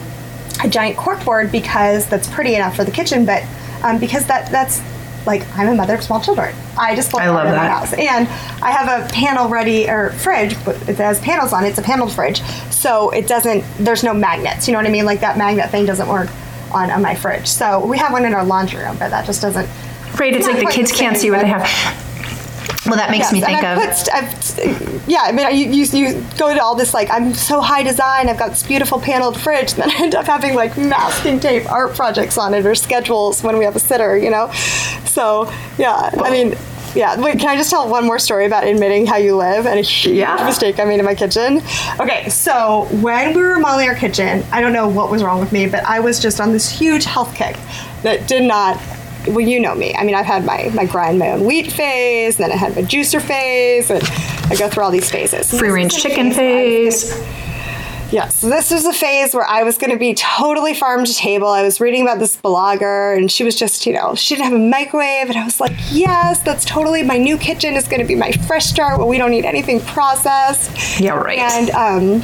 [0.62, 3.42] a giant corkboard because that's pretty enough for the kitchen but
[3.83, 4.81] um, because that that's
[5.27, 6.55] like I'm a mother of small children.
[6.79, 7.57] I just love, I love that.
[7.57, 7.93] my house.
[7.93, 8.29] And
[8.63, 11.69] I have a panel ready or fridge, but it has panels on it.
[11.69, 12.43] It's a paneled fridge.
[12.71, 14.67] So it doesn't there's no magnets.
[14.69, 15.05] You know what I mean?
[15.05, 16.29] Like that magnet thing doesn't work
[16.73, 17.47] on, on my fridge.
[17.47, 19.69] So we have one in our laundry room, but that just doesn't
[20.19, 21.63] Right, it's like the kids the can't see what they have.
[22.87, 23.85] Well, that makes Yes, me think I've of.
[23.85, 27.83] put yeah, I mean, you, you, you go to all this like I'm so high
[27.85, 28.29] design.
[28.29, 31.71] I've got this beautiful paneled fridge, and then I end up having like masking tape
[31.71, 34.16] art projects on it or schedules when we have a sitter.
[34.16, 34.51] You know,
[35.05, 36.55] so yeah, I mean.
[36.95, 39.79] Yeah, wait, can I just tell one more story about admitting how you live and
[39.79, 40.45] a huge Yeah.
[40.45, 41.62] mistake I made in my kitchen?
[41.99, 45.53] Okay, so when we were remodeling our kitchen, I don't know what was wrong with
[45.53, 47.57] me, but I was just on this huge health kick
[48.03, 48.79] that did not
[49.29, 49.95] well, you know me.
[49.95, 52.75] I mean, I've had my, my grind my own wheat phase, and then I had
[52.75, 54.03] my juicer phase, and
[54.51, 55.51] I go through all these phases.
[55.51, 57.13] Free range chicken phase.
[58.13, 61.15] Yes, so this was a phase where I was going to be totally farm to
[61.15, 61.49] table.
[61.49, 64.61] I was reading about this blogger, and she was just, you know, she didn't have
[64.61, 68.07] a microwave, and I was like, yes, that's totally my new kitchen is going to
[68.07, 71.01] be my fresh start where we don't need anything processed.
[71.01, 71.39] Yeah, right.
[71.39, 72.23] And um,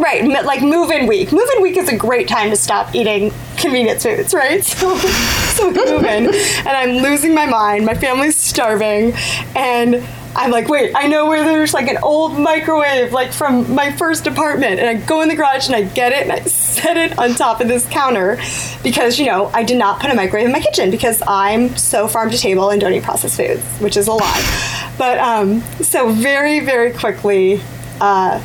[0.00, 1.32] right, like move-in week.
[1.32, 4.64] Move-in week is a great time to stop eating convenience foods, right?
[4.78, 7.84] So, so move in, and I'm losing my mind.
[7.84, 9.12] My family's starving,
[9.56, 10.06] and
[10.38, 14.28] I'm like, wait, I know where there's like an old microwave, like from my first
[14.28, 14.78] apartment.
[14.78, 17.34] And I go in the garage and I get it and I set it on
[17.34, 18.38] top of this counter
[18.84, 22.06] because, you know, I did not put a microwave in my kitchen because I'm so
[22.06, 24.94] farm to table and don't eat processed foods, which is a lie.
[24.96, 27.60] But um, so very, very quickly,
[28.00, 28.40] uh,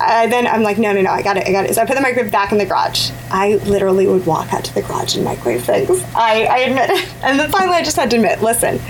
[0.00, 1.74] I, then I'm like, no, no, no, I got it, I got it.
[1.74, 3.10] So I put the microwave back in the garage.
[3.30, 6.02] I literally would walk out to the garage and microwave things.
[6.14, 7.08] I, I admit it.
[7.22, 8.80] And then finally I just had to admit, listen,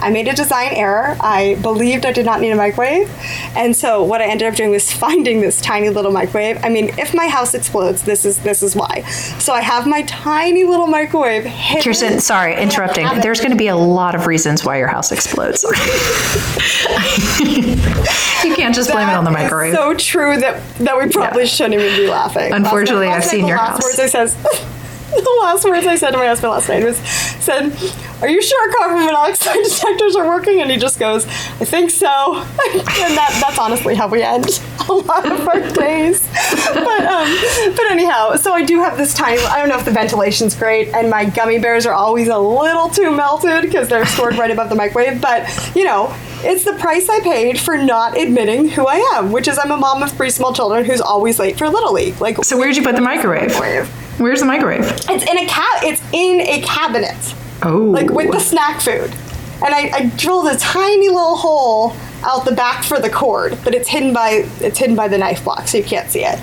[0.00, 1.16] I made a design error.
[1.20, 3.10] I believed I did not need a microwave.
[3.56, 6.62] And so what I ended up doing was finding this tiny little microwave.
[6.62, 9.02] I mean, if my house explodes, this is this is why.
[9.38, 13.06] So I have my tiny little microwave hidden Kirsten, sorry, interrupting.
[13.20, 15.62] There's going to be a lot of reasons why your house explodes.
[17.40, 19.74] you can't just blame it on the microwave.
[19.74, 21.48] So true that that we probably Yeah.
[21.48, 22.52] shouldn't even be laughing.
[22.52, 23.87] Unfortunately, I've seen your house.
[23.96, 24.36] I says,
[25.16, 27.72] the last words I said to my husband last night was, "said
[28.20, 32.36] Are you sure carbon monoxide detectors are working?" And he just goes, "I think so."
[32.36, 36.28] and that that's honestly how we end a lot of our days.
[36.74, 37.36] But um,
[37.74, 39.40] but anyhow, so I do have this tiny.
[39.44, 42.90] I don't know if the ventilation's great, and my gummy bears are always a little
[42.90, 45.22] too melted because they're stored right above the microwave.
[45.22, 49.48] But you know, it's the price I paid for not admitting who I am, which
[49.48, 52.20] is I'm a mom of three small children who's always late for little league.
[52.20, 53.48] Like, so where'd you put the microwave?
[53.48, 54.07] Microwave.
[54.18, 54.84] Where's the microwave?
[54.84, 55.82] it's in a cab.
[55.84, 57.16] It's in a cabinet,
[57.62, 59.10] Oh, like with the snack food.
[59.64, 63.74] And I, I drilled a tiny little hole out the back for the cord, but
[63.74, 66.38] it's hidden by it's hidden by the knife block, so you can't see it.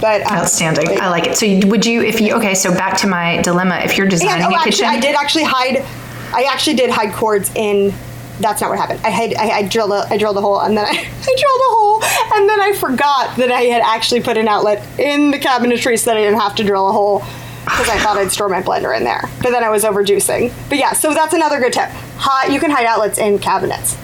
[0.00, 1.00] But um, outstanding.
[1.00, 1.36] I like it.
[1.36, 3.80] So you- would you, if you, okay, so back to my dilemma.
[3.84, 5.84] If you're And, designing oh, a actually, kitchen, I did actually hide.
[6.32, 7.92] I actually did hide cords in.
[8.40, 9.00] That's not what happened.
[9.04, 11.62] I had I, I drilled a I drilled a hole and then I, I drilled
[11.66, 12.02] a hole
[12.34, 16.10] and then I forgot that I had actually put an outlet in the cabinetry so
[16.10, 17.22] that I didn't have to drill a hole
[17.64, 19.22] because I thought I'd store my blender in there.
[19.42, 20.52] But then I was overjuicing.
[20.68, 21.90] But yeah, so that's another good tip.
[22.16, 23.94] Hot, you can hide outlets in cabinets.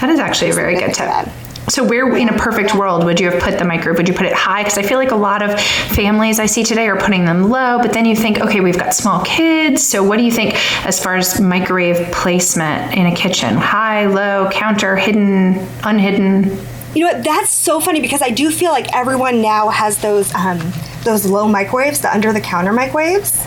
[0.00, 1.06] that is actually a very good tip.
[1.06, 1.32] that.
[1.72, 3.96] So where in a perfect world would you have put the microwave?
[3.96, 4.62] Would you put it high?
[4.62, 7.78] Because I feel like a lot of families I see today are putting them low,
[7.78, 9.82] but then you think, okay, we've got small kids.
[9.82, 10.54] So what do you think
[10.84, 13.56] as far as microwave placement in a kitchen?
[13.56, 16.58] High, low, counter, hidden, unhidden?
[16.94, 17.24] You know what?
[17.24, 20.60] That's so funny because I do feel like everyone now has those um,
[21.04, 23.38] those low microwaves, the under the counter microwaves.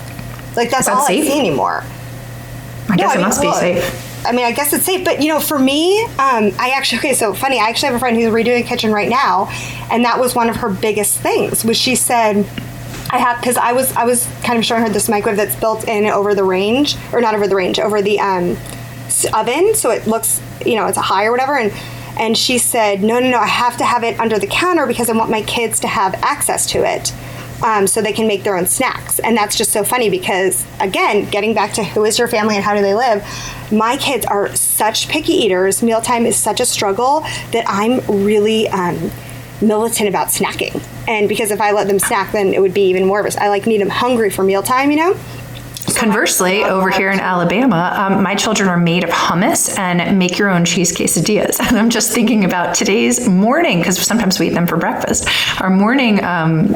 [0.56, 1.26] Like that's that all safe?
[1.26, 1.84] I see anymore.
[2.88, 4.05] I guess No, I it mean, must be safe.
[4.26, 7.14] I mean, I guess it's safe, but you know, for me, um, I actually okay.
[7.14, 9.48] So funny, I actually have a friend who's redoing a kitchen right now,
[9.90, 11.64] and that was one of her biggest things.
[11.64, 12.46] Was she said,
[13.10, 15.86] I have because I was I was kind of showing her this microwave that's built
[15.86, 18.56] in over the range or not over the range over the um,
[19.32, 21.72] oven, so it looks you know it's a high or whatever, and
[22.18, 25.08] and she said no no no I have to have it under the counter because
[25.08, 27.12] I want my kids to have access to it.
[27.62, 29.18] Um, so they can make their own snacks.
[29.18, 32.62] And that's just so funny because, again, getting back to who is your family and
[32.62, 33.24] how do they live,
[33.72, 35.82] my kids are such picky eaters.
[35.82, 37.20] Mealtime is such a struggle
[37.52, 39.10] that I'm really um,
[39.60, 40.82] militant about snacking.
[41.08, 43.42] And because if I let them snack, then it would be even more of a.
[43.42, 45.16] I like need them hungry for mealtime, you know?
[45.94, 50.50] Conversely, over here in Alabama, um, my children are made of hummus and make your
[50.50, 51.58] own cheese quesadillas.
[51.66, 55.26] And I'm just thinking about today's morning, because sometimes we eat them for breakfast.
[55.60, 56.66] Our morning um,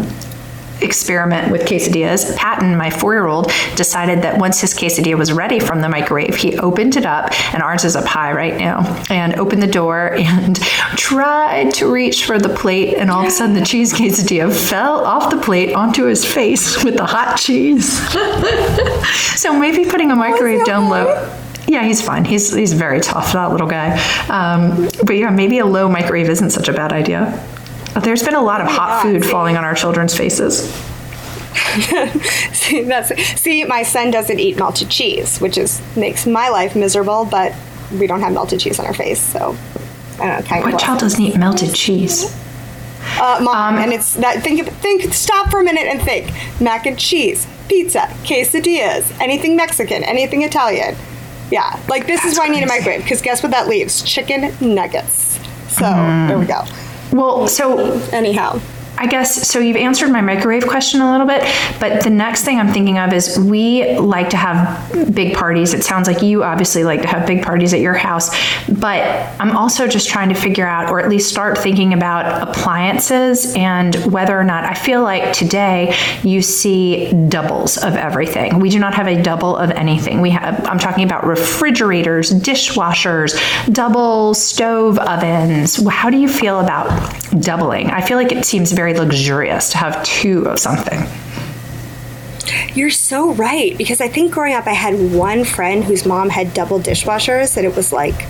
[0.82, 5.60] experiment with quesadillas, Patton, my four year old, decided that once his quesadilla was ready
[5.60, 9.34] from the microwave, he opened it up, and ours is up high right now, and
[9.36, 10.60] opened the door and
[10.96, 15.04] tried to reach for the plate, and all of a sudden the cheese quesadilla fell
[15.04, 17.98] off the plate onto his face with the hot cheese.
[19.40, 21.36] so maybe putting a microwave down low.
[21.66, 22.24] Yeah, he's fine.
[22.24, 23.96] He's he's very tough, that little guy.
[24.28, 27.38] Um, but yeah, maybe a low microwave isn't such a bad idea.
[28.02, 30.62] There's been a lot of Oh hot food falling on our children's faces.
[32.52, 37.24] see, that's, see, my son doesn't eat melted cheese, which is makes my life miserable,
[37.24, 37.52] but
[37.92, 39.56] we don't have melted cheese on our face, so
[40.20, 40.46] I don't know.
[40.46, 42.32] Kind What of child doesn't eat melted cheese?
[43.20, 44.42] Uh, mom, Um, and it's that.
[44.42, 45.12] Think, think.
[45.12, 46.30] Stop for a minute and think.
[46.60, 50.94] Mac and cheese, pizza, quesadillas, anything Mexican, anything Italian.
[51.50, 54.02] Yeah, like this is why I need a microwave because guess what that leaves?
[54.02, 55.40] Chicken nuggets.
[55.68, 56.28] So Mm.
[56.28, 56.62] there we go.
[57.12, 58.60] Well, so Anyhow,
[59.00, 59.60] I guess so.
[59.60, 61.42] You've answered my microwave question a little bit,
[61.80, 65.72] but the next thing I'm thinking of is we like to have big parties.
[65.72, 68.28] It sounds like you obviously like to have big parties at your house,
[68.68, 69.00] but
[69.40, 73.94] I'm also just trying to figure out, or at least start thinking about appliances and
[74.12, 78.58] whether or not I feel like today you see doubles of everything.
[78.58, 80.20] We do not have a double of anything.
[80.20, 80.62] We have.
[80.66, 83.34] I'm talking about refrigerators, dishwashers,
[83.72, 85.88] double stove ovens.
[85.88, 86.90] How do you feel about
[87.40, 87.90] doubling?
[87.90, 91.06] I feel like it seems very luxurious to have two of something.
[92.74, 96.54] you're so right because I think growing up I had one friend whose mom had
[96.54, 98.26] double dishwashers and it was like.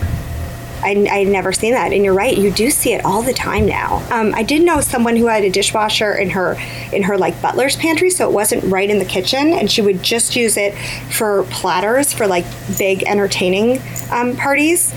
[0.83, 2.35] I, I'd never seen that, and you're right.
[2.35, 4.03] You do see it all the time now.
[4.09, 6.57] Um, I did know someone who had a dishwasher in her
[6.91, 10.01] in her like butler's pantry, so it wasn't right in the kitchen, and she would
[10.01, 10.73] just use it
[11.11, 12.45] for platters for like
[12.79, 14.91] big entertaining um, parties,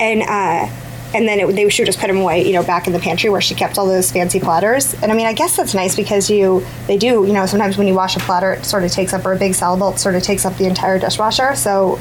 [0.00, 0.66] and uh,
[1.14, 2.98] and then it, they she would just put them away, you know, back in the
[2.98, 4.94] pantry where she kept all those fancy platters.
[5.02, 7.86] And I mean, I guess that's nice because you they do, you know, sometimes when
[7.86, 9.98] you wash a platter, it sort of takes up or a big salad bowl, it
[9.98, 11.54] sort of takes up the entire dishwasher.
[11.54, 11.98] So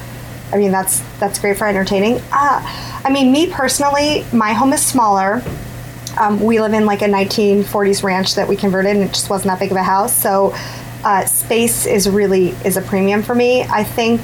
[0.52, 2.22] I mean, that's that's great for entertaining.
[2.32, 2.62] Uh,
[3.04, 5.42] I mean, me personally, my home is smaller.
[6.20, 9.52] Um, we live in like a 1940s ranch that we converted, and it just wasn't
[9.52, 10.16] that big of a house.
[10.16, 10.54] So,
[11.04, 13.64] uh, space is really is a premium for me.
[13.64, 14.22] I think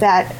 [0.00, 0.34] that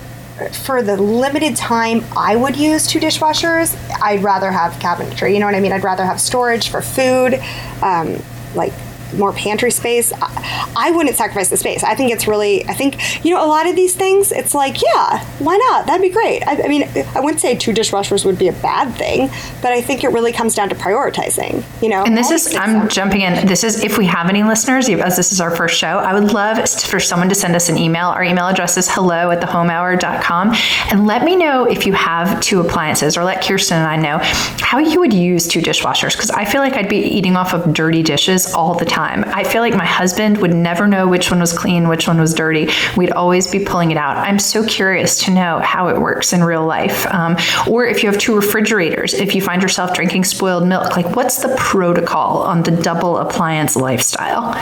[0.49, 5.35] for the limited time I would use two dishwashers, I'd rather have cabinetry.
[5.35, 5.73] You know what I mean?
[5.73, 7.43] I'd rather have storage for food,
[7.83, 8.23] um,
[8.55, 8.73] like
[9.15, 10.13] more pantry space.
[10.13, 11.83] I, I wouldn't sacrifice the space.
[11.83, 14.81] I think it's really, I think, you know, a lot of these things, it's like,
[14.83, 15.87] yeah, why not?
[15.87, 16.43] That'd be great.
[16.47, 19.29] I, I mean, I wouldn't say two dishwashers would be a bad thing,
[19.61, 22.05] but I think it really comes down to prioritizing, you know?
[22.05, 23.47] And this is, I'm jumping in.
[23.47, 26.33] This is, if we have any listeners, as this is our first show, I would
[26.33, 28.07] love for someone to send us an email.
[28.09, 30.55] Our email address is hello at thehomehour.com.
[30.91, 34.19] And let me know if you have two appliances, or let Kirsten and I know
[34.61, 36.13] how you would use two dishwashers.
[36.13, 39.02] Because I feel like I'd be eating off of dirty dishes all the time.
[39.03, 42.35] I feel like my husband would never know which one was clean, which one was
[42.35, 42.69] dirty.
[42.97, 44.17] We'd always be pulling it out.
[44.17, 47.07] I'm so curious to know how it works in real life.
[47.13, 47.37] Um,
[47.69, 51.43] or if you have two refrigerators, if you find yourself drinking spoiled milk, like what's
[51.43, 54.55] the protocol on the double appliance lifestyle?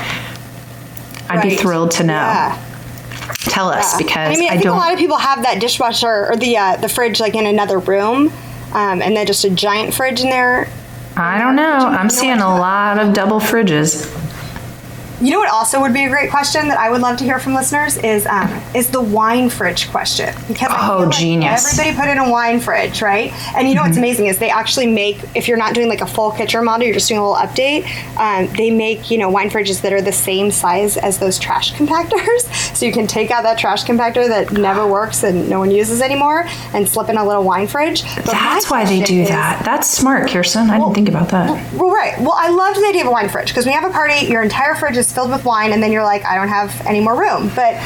[1.28, 2.14] I'd be thrilled to know.
[2.14, 2.66] Yeah.
[3.44, 4.76] Tell us because And I mean, I, I, think don't.
[4.76, 7.78] a lot of people have that dishwasher or the uh, the fridge like in another
[7.78, 8.28] room,
[8.72, 10.68] um, and then just a giant fridge in there.
[11.16, 11.62] I don't know.
[11.62, 14.06] I'm seeing a lot of double fridges.
[15.20, 17.38] You know what also would be a great question that I would love to hear
[17.38, 21.78] from listeners is um, is the wine fridge question because I Oh, like genius.
[21.78, 23.32] everybody put in a wine fridge, right?
[23.54, 23.98] And you know what's Mm-hmm.
[24.04, 26.94] amazing is they actually make if you're not doing like a full kitchen model, you're
[26.94, 27.84] just doing a little update.
[28.16, 31.72] Um, they make you know wine fridges that are the same size as those trash
[31.76, 32.42] compactors,
[32.74, 36.00] so you can take out that trash compactor that never works and no one uses
[36.00, 38.02] anymore and slip in a little wine fridge.
[38.16, 39.64] But That's why they do is- that.
[39.64, 40.70] That's smart, Kirsten.
[40.70, 41.48] I didn't think about that.
[41.74, 42.18] well, right.
[42.20, 44.26] Well, I loved the idea of a wine fridge because when you have a party,
[44.26, 47.00] your entire fridge is filled with wine, and then you're like, I don't have any
[47.00, 47.50] more room.
[47.54, 47.76] But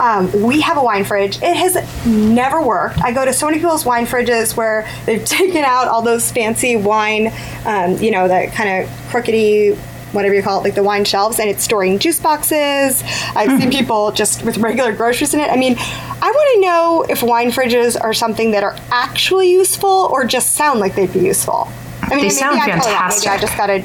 [0.00, 1.36] um, we have a wine fridge.
[1.42, 3.00] It has never worked.
[3.02, 6.76] I go to so many people's wine fridges where they've taken out all those fancy
[6.76, 7.32] wine,
[7.64, 9.76] um, you know, that kind of crookedy
[10.14, 13.02] whatever you call it, like the wine shelves, and it's storing juice boxes.
[13.34, 15.50] I've seen people just with regular groceries in it.
[15.50, 20.08] I mean, I want to know if wine fridges are something that are actually useful
[20.12, 21.68] or just sound like they'd be useful.
[22.02, 23.10] I mean, They maybe sound totally wrong.
[23.10, 23.84] Maybe I just got to.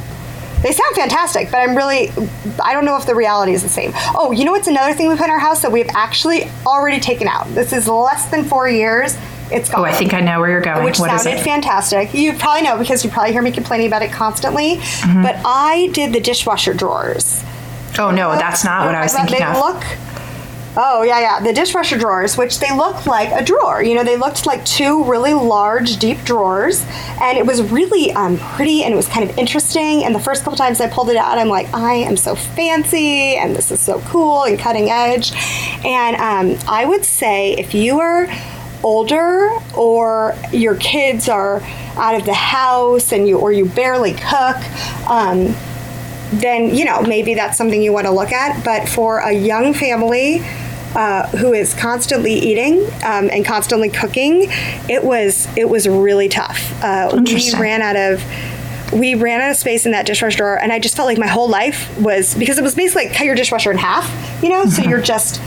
[0.61, 2.09] They sound fantastic, but I'm really,
[2.63, 3.91] I don't know if the reality is the same.
[4.15, 6.99] Oh, you know what's another thing we put in our house that we've actually already
[6.99, 7.47] taken out?
[7.55, 9.15] This is less than four years.
[9.51, 10.83] It's gone Oh, I think I know where you're going.
[10.83, 11.43] which What is sounded it?
[11.43, 12.13] fantastic.
[12.13, 14.75] You probably know because you probably hear me complaining about it constantly.
[14.75, 15.23] Mm-hmm.
[15.23, 17.41] But I did the dishwasher drawers.
[17.97, 19.57] oh no, that's not what I was They thinking of.
[19.57, 19.83] look.
[20.81, 23.83] Oh yeah, yeah, the dishwasher drawers, which they look like a drawer.
[23.83, 26.85] You know, they looked like two really large, deep drawers,
[27.19, 30.05] and it was really um, pretty and it was kind of interesting.
[30.05, 33.35] And the first couple times I pulled it out, I'm like, I am so fancy,
[33.35, 35.33] and this is so cool and cutting edge.
[35.83, 38.29] And um, I would say if you are
[38.81, 41.61] older or your kids are
[41.97, 44.55] out of the house and you or you barely cook.
[45.09, 45.53] Um,
[46.31, 48.63] then you know maybe that's something you want to look at.
[48.63, 50.41] But for a young family
[50.95, 54.47] uh, who is constantly eating um, and constantly cooking,
[54.89, 56.71] it was it was really tough.
[56.83, 58.23] Uh, we ran out of.
[58.91, 61.27] We ran out of space in that dishwasher drawer, and I just felt like my
[61.27, 64.09] whole life was because it was basically like cut your dishwasher in half,
[64.41, 64.65] you know.
[64.65, 65.39] So you're just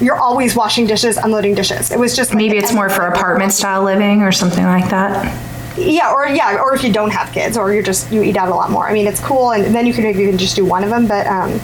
[0.00, 1.92] you're always washing dishes, unloading dishes.
[1.92, 5.78] It was just like Maybe it's more for apartment style living or something like that.
[5.78, 8.48] yeah, or yeah, or if you don't have kids, or you're just you eat out
[8.48, 8.88] a lot more.
[8.88, 11.06] I mean, it's cool, and then you can you can just do one of them.
[11.06, 11.60] But um,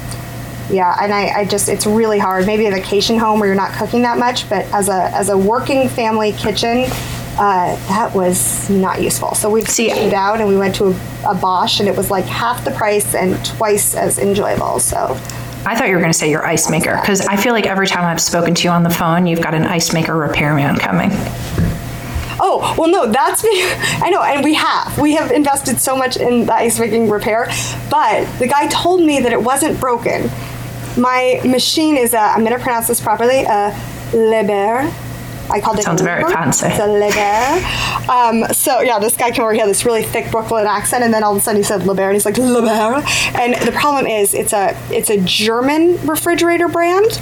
[0.71, 2.47] yeah, and I, I just it's really hard.
[2.47, 5.39] Maybe a vacation home where you're not cooking that much, but as a as a
[5.39, 6.87] working family kitchen,
[7.39, 9.35] uh, that was not useful.
[9.35, 12.11] So we See- it out, and we went to a, a Bosch, and it was
[12.11, 14.81] like half the price and twice as enjoyable.
[14.81, 15.19] So.
[15.69, 17.89] I thought you were going to say your ice maker because I feel like every
[17.89, 21.11] time I've spoken to you on the phone, you've got an ice maker repairman coming.
[22.39, 23.51] Oh, well, no, that's me.
[23.53, 24.97] I know, and we have.
[24.99, 27.47] We have invested so much in the ice making repair,
[27.91, 30.31] but the guy told me that it wasn't broken.
[30.97, 33.73] My machine is a, I'm going to pronounce this properly, a
[34.13, 34.93] Liebherr.
[35.49, 36.67] I called it Sounds very fancy.
[36.67, 38.09] It's a Liebherr.
[38.09, 41.13] Um, so, yeah, this guy came over, he had this really thick Brooklyn accent, and
[41.15, 43.05] then all of a sudden he said Liebherr, and he's like, Liebherr.
[43.39, 47.21] And the problem is, it's a, it's a German refrigerator brand.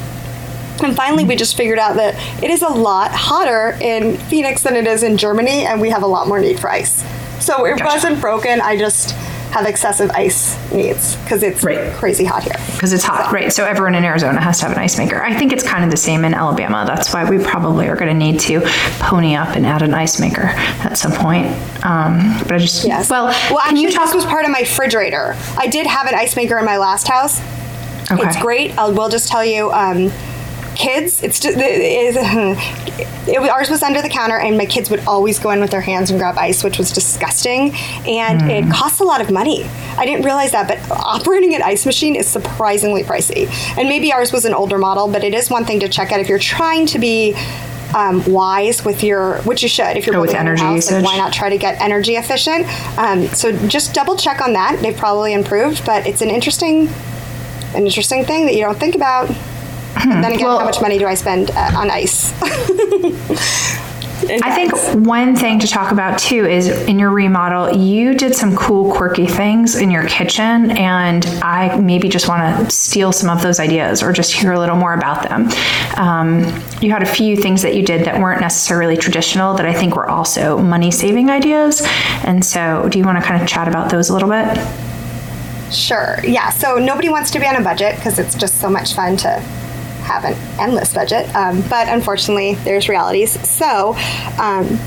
[0.83, 4.77] And finally, we just figured out that it is a lot hotter in Phoenix than
[4.77, 7.05] it is in Germany, and we have a lot more need for ice.
[7.45, 7.85] So it Gotcha.
[7.85, 8.61] wasn't broken.
[8.61, 9.15] I just
[9.55, 11.93] have excessive ice needs because it's Right.
[11.95, 12.57] crazy hot here.
[12.73, 13.53] Because it's hot, right?
[13.53, 15.23] So everyone in Arizona has to have an ice maker.
[15.23, 16.83] I think it's kind of the same in Alabama.
[16.85, 18.63] That's why we probably are going to need to
[18.99, 20.47] pony up and add an ice maker
[20.83, 21.47] at some point.
[21.85, 23.09] Um, but I just, Yes.
[23.09, 24.07] well, well, can actually, you talk?
[24.07, 25.37] this was part of my refrigerator.
[25.57, 27.41] I did have an ice maker in my last house.
[28.11, 28.27] Okay.
[28.27, 28.77] It's great.
[28.77, 30.11] I will just tell you, um,
[30.75, 31.23] kids.
[31.23, 32.17] It's just, it, it,
[33.29, 35.81] it, ours was under the counter, and my kids would always go in with their
[35.81, 37.75] hands and grab ice, which was disgusting,
[38.07, 38.51] and Hmm.
[38.51, 39.65] it costs a lot of money.
[39.97, 43.49] I didn't realize that, but operating an ice machine is surprisingly pricey.
[43.79, 46.21] And maybe ours was an older model, but it is one thing to check out
[46.21, 47.35] if you're trying to be.
[47.97, 50.91] Um, wise with your, which you should if you're Oh, with building a energy house,
[50.91, 51.05] like, usage.
[51.05, 52.67] why not try to get energy efficient?
[52.99, 54.81] Um, so just double check on that.
[54.83, 56.89] They've probably improved, but it's an interesting
[57.77, 59.31] an interesting thing that you don't think about.
[59.97, 62.33] And then again, Well- how much money do I spend uh, on ice?
[64.27, 64.73] I think
[65.07, 69.27] one thing to talk about too is in your remodel, you did some cool, quirky
[69.27, 74.03] things in your kitchen, and I maybe just want to steal some of those ideas
[74.03, 75.49] or just hear a little more about them.
[75.97, 76.41] Um,
[76.81, 79.95] you had a few things that you did that weren't necessarily traditional that I think
[79.95, 81.83] were also money saving ideas.
[82.25, 84.57] And so, do you want to kind of chat about those a little bit?
[85.73, 86.19] Sure.
[86.25, 86.51] Yeah.
[86.51, 89.43] So nobody wants to be on a budget because it's just so much fun to
[90.05, 91.35] have an endless budget.
[91.35, 93.39] Um, but unfortunately, there's realities.
[93.49, 93.97] So.
[94.39, 94.79] Um,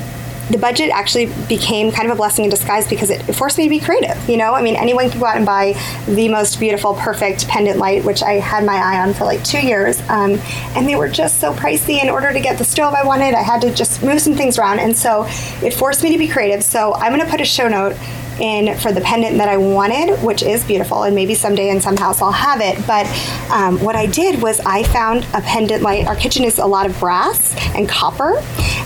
[0.50, 3.70] the budget actually became kind of a blessing in disguise because it forced me to
[3.70, 4.18] be creative.
[4.30, 5.74] You know, I mean, anyone can go out and buy
[6.08, 9.60] the most beautiful, perfect pendant light, which I had my eye on for like two
[9.60, 10.40] years, um,
[10.76, 12.02] and they were just so pricey.
[12.02, 14.58] In order to get the stove I wanted, I had to just move some things
[14.58, 15.26] around, and so
[15.62, 16.64] it forced me to be creative.
[16.64, 17.98] So I'm going to put a show note
[18.40, 21.98] in for the pendant that I wanted, which is beautiful, and maybe someday in some
[21.98, 22.86] house I'll have it.
[22.86, 23.08] But
[23.52, 26.08] um, what I did was I found a pendant light.
[26.08, 28.38] Our kitchen is a lot of brass and copper,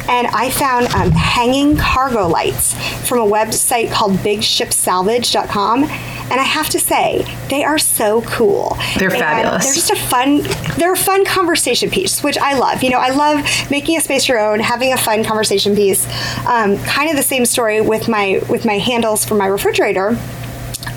[0.07, 2.73] and I found um, hanging cargo lights
[3.07, 5.85] from a website called BigShipSalvage.com.
[6.31, 8.77] And I have to say, they are so cool.
[8.97, 9.65] They're And fabulous.
[9.65, 10.43] They're just a fun,
[10.77, 12.81] they're a fun conversation piece, which I love.
[12.83, 16.05] You know, I love making a space your own, having a fun conversation piece.
[16.47, 20.17] Um, kind of the same story with my with my handles for my refrigerator.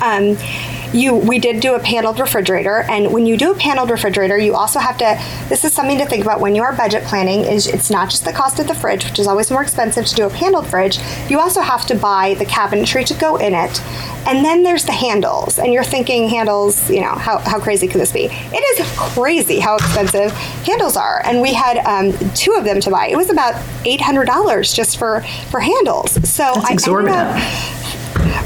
[0.00, 0.36] Um,
[0.92, 4.54] you we did do a paneled refrigerator, and when you do a paneled refrigerator, you
[4.54, 5.20] also have to.
[5.48, 7.40] This is something to think about when you are budget planning.
[7.40, 10.14] Is it's not just the cost of the fridge, which is always more expensive to
[10.14, 10.98] do a paneled fridge.
[11.28, 13.80] You also have to buy the cabinetry to go in it,
[14.26, 15.58] and then there's the handles.
[15.58, 18.26] And you're thinking handles, you know, how, how crazy could this be?
[18.30, 20.30] It is crazy how expensive
[20.64, 21.22] handles are.
[21.24, 23.08] And we had um, two of them to buy.
[23.08, 26.12] It was about eight hundred dollars just for for handles.
[26.28, 27.16] So That's I exorbitant.
[27.16, 27.83] ended up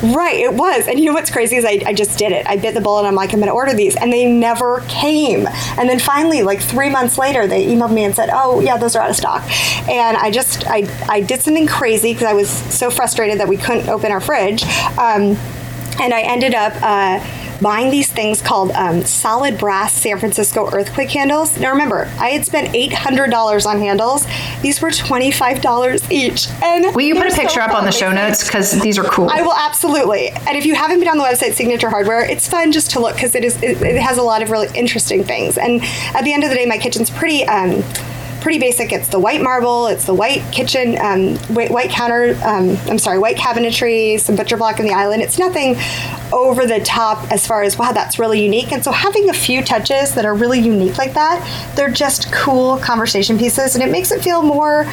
[0.03, 0.87] Right, it was.
[0.87, 2.47] And you know what's crazy is I, I just did it.
[2.47, 3.07] I bit the bullet.
[3.07, 3.97] I'm like, I'm going to order these.
[3.97, 5.47] And they never came.
[5.77, 8.95] And then finally, like three months later, they emailed me and said, oh, yeah, those
[8.95, 9.43] are out of stock.
[9.89, 13.57] And I just, I, I did something crazy because I was so frustrated that we
[13.57, 14.63] couldn't open our fridge.
[14.99, 15.37] Um,
[16.01, 17.19] and I ended up uh,
[17.61, 21.59] buying these things called um, solid brass San Francisco earthquake handles.
[21.59, 24.27] Now remember, I had spent eight hundred dollars on handles.
[24.63, 26.49] These were twenty five dollars each.
[26.63, 29.05] And Will you put a so picture up on the show notes because these are
[29.05, 29.29] cool.
[29.31, 30.31] I will absolutely.
[30.31, 33.15] And if you haven't been on the website Signature Hardware, it's fun just to look
[33.15, 35.59] because it is it, it has a lot of really interesting things.
[35.59, 35.83] And
[36.15, 37.45] at the end of the day, my kitchen's pretty.
[37.45, 37.83] Um,
[38.41, 38.93] Pretty basic.
[38.93, 39.89] It's the white marble.
[39.89, 42.39] It's the white kitchen, um, white, white counter.
[42.45, 45.23] Um, I'm sorry, white cabinetry, some butcher block in the island.
[45.23, 45.77] It's nothing
[46.33, 48.71] over the top as far as wow, that's really unique.
[48.73, 51.43] And so having a few touches that are really unique like that,
[51.75, 54.85] they're just cool conversation pieces, and it makes it feel more,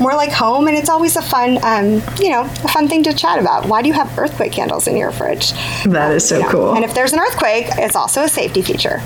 [0.00, 0.68] more like home.
[0.68, 3.66] And it's always a fun, um, you know, a fun thing to chat about.
[3.66, 5.52] Why do you have earthquake candles in your fridge?
[5.84, 6.74] that is so You know, cool.
[6.74, 9.00] And if there's an earthquake, it's also a safety feature.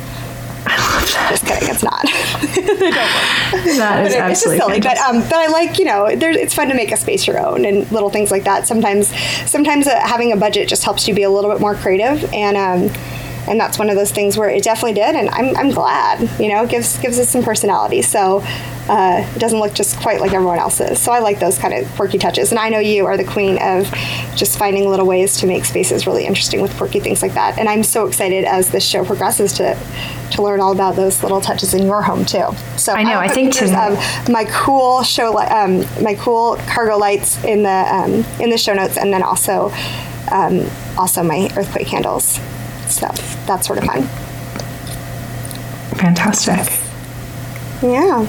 [1.31, 2.03] Just kidding, it's not.
[2.55, 3.77] they don't work.
[3.77, 4.81] that But is it- it's just absolutely silly.
[4.81, 7.45] But um, but I like you know, there, it's fun to make a space your
[7.45, 8.66] own and little things like that.
[8.66, 9.09] Sometimes
[9.51, 12.57] sometimes uh, having a budget just helps you be a little bit more creative and.
[12.57, 16.28] Um, and that's one of those things where it definitely did, and I'm, I'm glad.
[16.40, 18.03] You know, it gives gives it some personality.
[18.03, 18.42] So
[18.88, 21.01] uh, it doesn't look just quite like everyone else's.
[21.01, 22.51] So I like those kind of quirky touches.
[22.51, 23.90] And I know you are the queen of
[24.36, 27.59] just finding little ways to make spaces really interesting with quirky things like that.
[27.59, 29.78] And I'm so excited as this show progresses to
[30.32, 32.47] to learn all about those little touches in your home too.
[32.76, 36.97] So I know, will I think to- my cool show li- um, my cool cargo
[36.99, 39.72] lights in the um, in the show notes, and then also
[40.30, 40.66] um,
[40.99, 42.38] also my earthquake candles.
[42.89, 43.09] So
[43.47, 44.03] that's sort of fun.
[45.99, 46.80] Fantastic.
[47.82, 48.26] Yeah.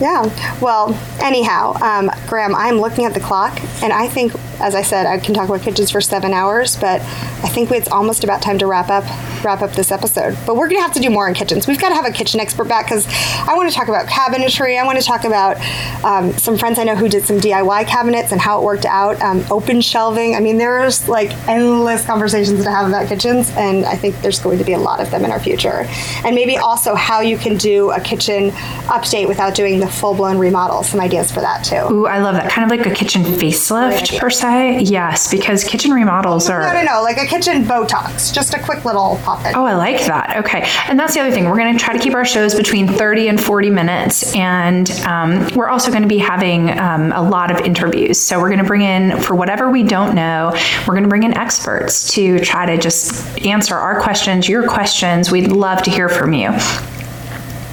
[0.00, 0.58] Yeah.
[0.60, 5.06] Well, anyhow, um, Graham, I'm looking at the clock, and I think, as I said,
[5.06, 8.58] I can talk about kitchens for seven hours, but I think it's almost about time
[8.58, 9.04] to wrap up
[9.44, 10.36] wrap up this episode.
[10.46, 11.66] But we're gonna have to do more on kitchens.
[11.66, 13.06] We've got to have a kitchen expert back because
[13.46, 14.80] I want to talk about cabinetry.
[14.80, 15.58] I want to talk about
[16.02, 19.20] um, some friends I know who did some DIY cabinets and how it worked out.
[19.20, 20.34] Um, open shelving.
[20.34, 24.58] I mean, there's like endless conversations to have about kitchens, and I think there's going
[24.58, 25.86] to be a lot of them in our future.
[26.24, 28.50] And maybe also how you can do a kitchen
[28.88, 30.82] update without doing the full blown remodel.
[30.82, 31.92] Some ideas for that too.
[31.92, 32.50] Ooh, I love that.
[32.50, 34.80] Kind of like a kitchen facelift per se.
[34.80, 36.60] Yes, because kitchen remodels are.
[36.60, 39.54] No, no, no, like a kitchen Botox, just a quick little pop in.
[39.54, 40.36] Oh, I like that.
[40.38, 40.64] Okay.
[40.88, 41.44] And that's the other thing.
[41.44, 44.34] We're going to try to keep our shows between 30 and 40 minutes.
[44.34, 48.20] And um, we're also going to be having um, a lot of interviews.
[48.20, 50.52] So we're going to bring in, for whatever we don't know,
[50.86, 55.30] we're going to bring in experts to try to just answer our questions, your questions.
[55.30, 56.50] We'd love to hear from you.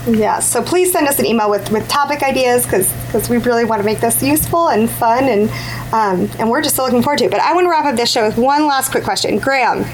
[0.08, 3.82] Yeah, so please send us an email with, with topic ideas because we really want
[3.82, 5.50] to make this useful and fun and
[5.94, 7.32] um, and we're just looking forward to it.
[7.32, 9.38] But I want to wrap up this show with one last quick question.
[9.38, 9.86] Graham,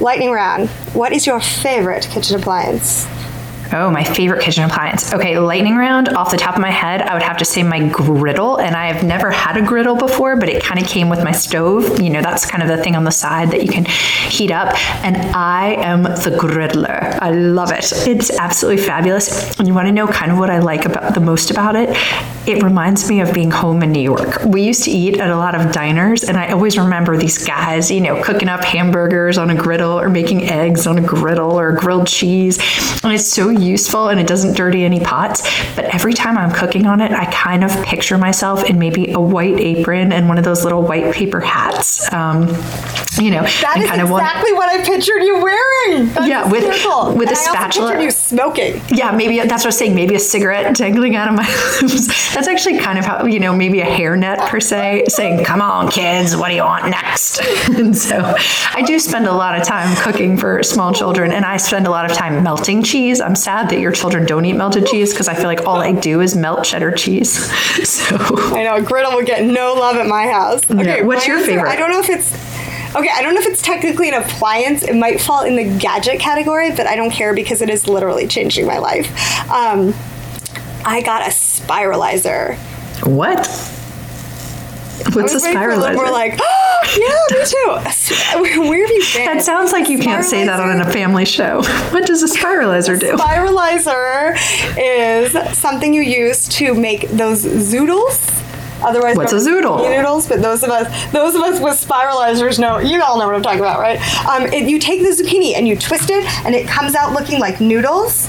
[0.00, 0.68] lightning round.
[0.92, 3.06] What is your favorite kitchen appliance?
[3.72, 5.12] Oh, my favorite kitchen appliance.
[5.12, 6.08] Okay, lightning round.
[6.10, 8.56] Off the top of my head, I would have to say my griddle.
[8.56, 11.32] And I have never had a griddle before, but it kind of came with my
[11.32, 12.00] stove.
[12.00, 14.74] You know, that's kind of the thing on the side that you can heat up.
[15.04, 17.18] And I am the griddler.
[17.20, 17.92] I love it.
[18.06, 19.58] It's absolutely fabulous.
[19.58, 21.90] And you want to know kind of what I like about the most about it?
[22.48, 24.42] It reminds me of being home in New York.
[24.44, 27.90] We used to eat at a lot of diners, and I always remember these guys,
[27.90, 31.72] you know, cooking up hamburgers on a griddle or making eggs on a griddle or
[31.72, 32.58] grilled cheese.
[33.04, 35.42] And it's so useful and it doesn't dirty any pots.
[35.76, 39.20] But every time I'm cooking on it, I kind of picture myself in maybe a
[39.20, 42.12] white apron and one of those little white paper hats.
[42.12, 42.48] Um,
[43.20, 44.22] you know, That is kind of one.
[44.22, 46.06] exactly what I pictured you wearing.
[46.12, 47.14] That's Yeah, with- hysterical.
[47.14, 48.02] with a And I also spatula.
[48.02, 48.80] you smoking.
[48.90, 49.94] Yeah, maybe that's what I was saying.
[49.94, 51.42] Maybe a cigarette dangling out of my
[51.82, 52.34] lips.
[52.34, 55.90] That's actually kind of how, you know, maybe a hairnet per se, saying, come on,
[55.90, 57.40] kids, what do you want next?
[57.70, 58.34] and so
[58.74, 61.90] I do spend a lot of time cooking for small children, and I spend a
[61.90, 63.20] lot of time melting cheese.
[63.20, 65.92] I'm sad that your children don't eat melted cheese because I feel like all I
[65.92, 67.50] do is melt cheddar cheese.
[67.78, 68.16] So
[68.54, 70.68] I know a griddle would get no love at my house.
[70.70, 71.70] Okay, what's your answer- favorite?
[71.70, 72.32] I don't know if it's
[72.94, 73.08] okay.
[73.10, 74.82] I don't know if it's technically an appliance.
[74.82, 78.26] It might fall in the gadget category, but I don't care because it is literally
[78.26, 79.08] changing my life.
[79.50, 79.94] Um,
[80.84, 82.56] I got a spiralizer.
[83.06, 83.46] what?
[85.14, 85.94] What's a was waiting for a little spiralizer?
[85.96, 86.78] more like, oh,
[87.30, 88.60] Yeah, me too.
[88.68, 89.24] Where have you been?
[89.26, 91.62] That sounds like you can't say that on a family show.
[91.92, 93.16] What does a spiralizer do?
[93.16, 94.36] Spiralizer
[94.78, 98.44] is something you use to make those zoodles.
[98.82, 99.90] Otherwise, What's a zoodle?
[99.90, 102.78] Noodles, but those of us, those of us with spiralizers know.
[102.78, 103.98] You all know what I'm talking about, right?
[104.26, 107.40] Um, it, you take the zucchini and you twist it, and it comes out looking
[107.40, 108.28] like noodles.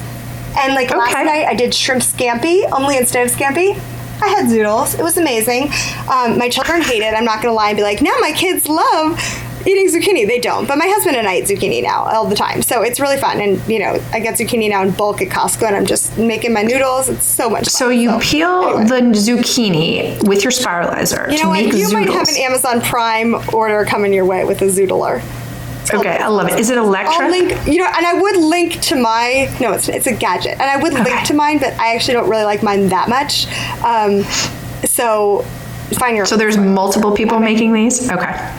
[0.57, 2.67] And like last night, I did shrimp scampi.
[2.71, 3.79] Only instead of scampi,
[4.21, 4.97] I had zoodles.
[4.97, 5.71] It was amazing.
[6.09, 7.13] Um, my children hate it.
[7.13, 9.19] I'm not gonna lie and be like, now my kids love
[9.65, 10.27] eating zucchini.
[10.27, 12.61] They don't, but my husband and I eat zucchini now all the time.
[12.61, 13.39] So it's really fun.
[13.41, 16.53] And you know, I get zucchini now in bulk at Costco, and I'm just making
[16.53, 17.09] my noodles.
[17.09, 17.65] It's so much.
[17.65, 17.69] Fun.
[17.69, 18.85] So you peel anyway.
[18.85, 21.77] the zucchini with your spiralizer You to know make what?
[21.77, 25.23] You might have an Amazon Prime order coming your way with a zoodler.
[25.93, 26.59] Okay, I love it.
[26.59, 29.53] Is it I'll link, you know, and I would link to my.
[29.59, 31.03] No, it's it's a gadget, and I would Okay.
[31.03, 33.47] link to mine, but I actually don't really like mine that much.
[33.83, 34.23] Um,
[34.85, 35.43] so
[35.93, 36.25] find your.
[36.25, 38.09] So there's multiple people making these?
[38.11, 38.55] Okay.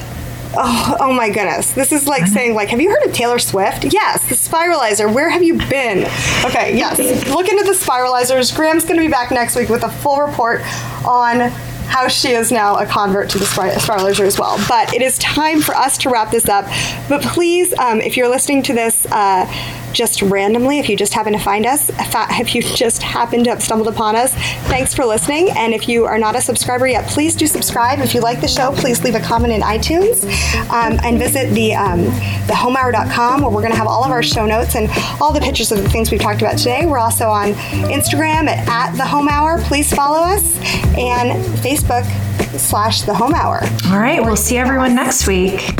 [0.57, 1.73] Oh, oh my goodness.
[1.75, 3.85] This is like saying like, have you heard of Taylor Swift?
[3.93, 5.13] Yes, the spiralizer.
[5.13, 5.99] Where have you been?
[6.45, 6.99] Okay, yes.
[7.29, 8.55] Look into the spiralizers.
[8.55, 10.63] Graham's going to be back next week with a full report
[11.07, 11.53] on
[11.91, 14.59] how she is now a convert to the spiralizer as well.
[14.69, 16.67] But it is time for us to wrap this up.
[17.09, 19.47] But please, um, if you're listening to this uh,
[19.93, 21.91] just randomly, if you just happen to find us,
[22.39, 24.33] if you just happen to have stumbled upon us,
[24.69, 25.51] thanks for listening.
[25.51, 27.99] And if you are not a subscriber yet, please do subscribe.
[27.99, 30.25] If you like the show, please leave a comment in iTunes
[30.71, 32.05] um, and visit the um,
[32.47, 34.89] thehomehour.com where we're going to have all of our show notes and
[35.21, 36.87] all the pictures of the things we've talked about today.
[36.87, 37.53] We're also on
[37.91, 39.61] Instagram at, at the Home Hour.
[39.63, 40.59] Please follow us
[40.97, 43.61] and Facebook slash the Home Hour.
[43.87, 45.75] All right, we'll see everyone next week.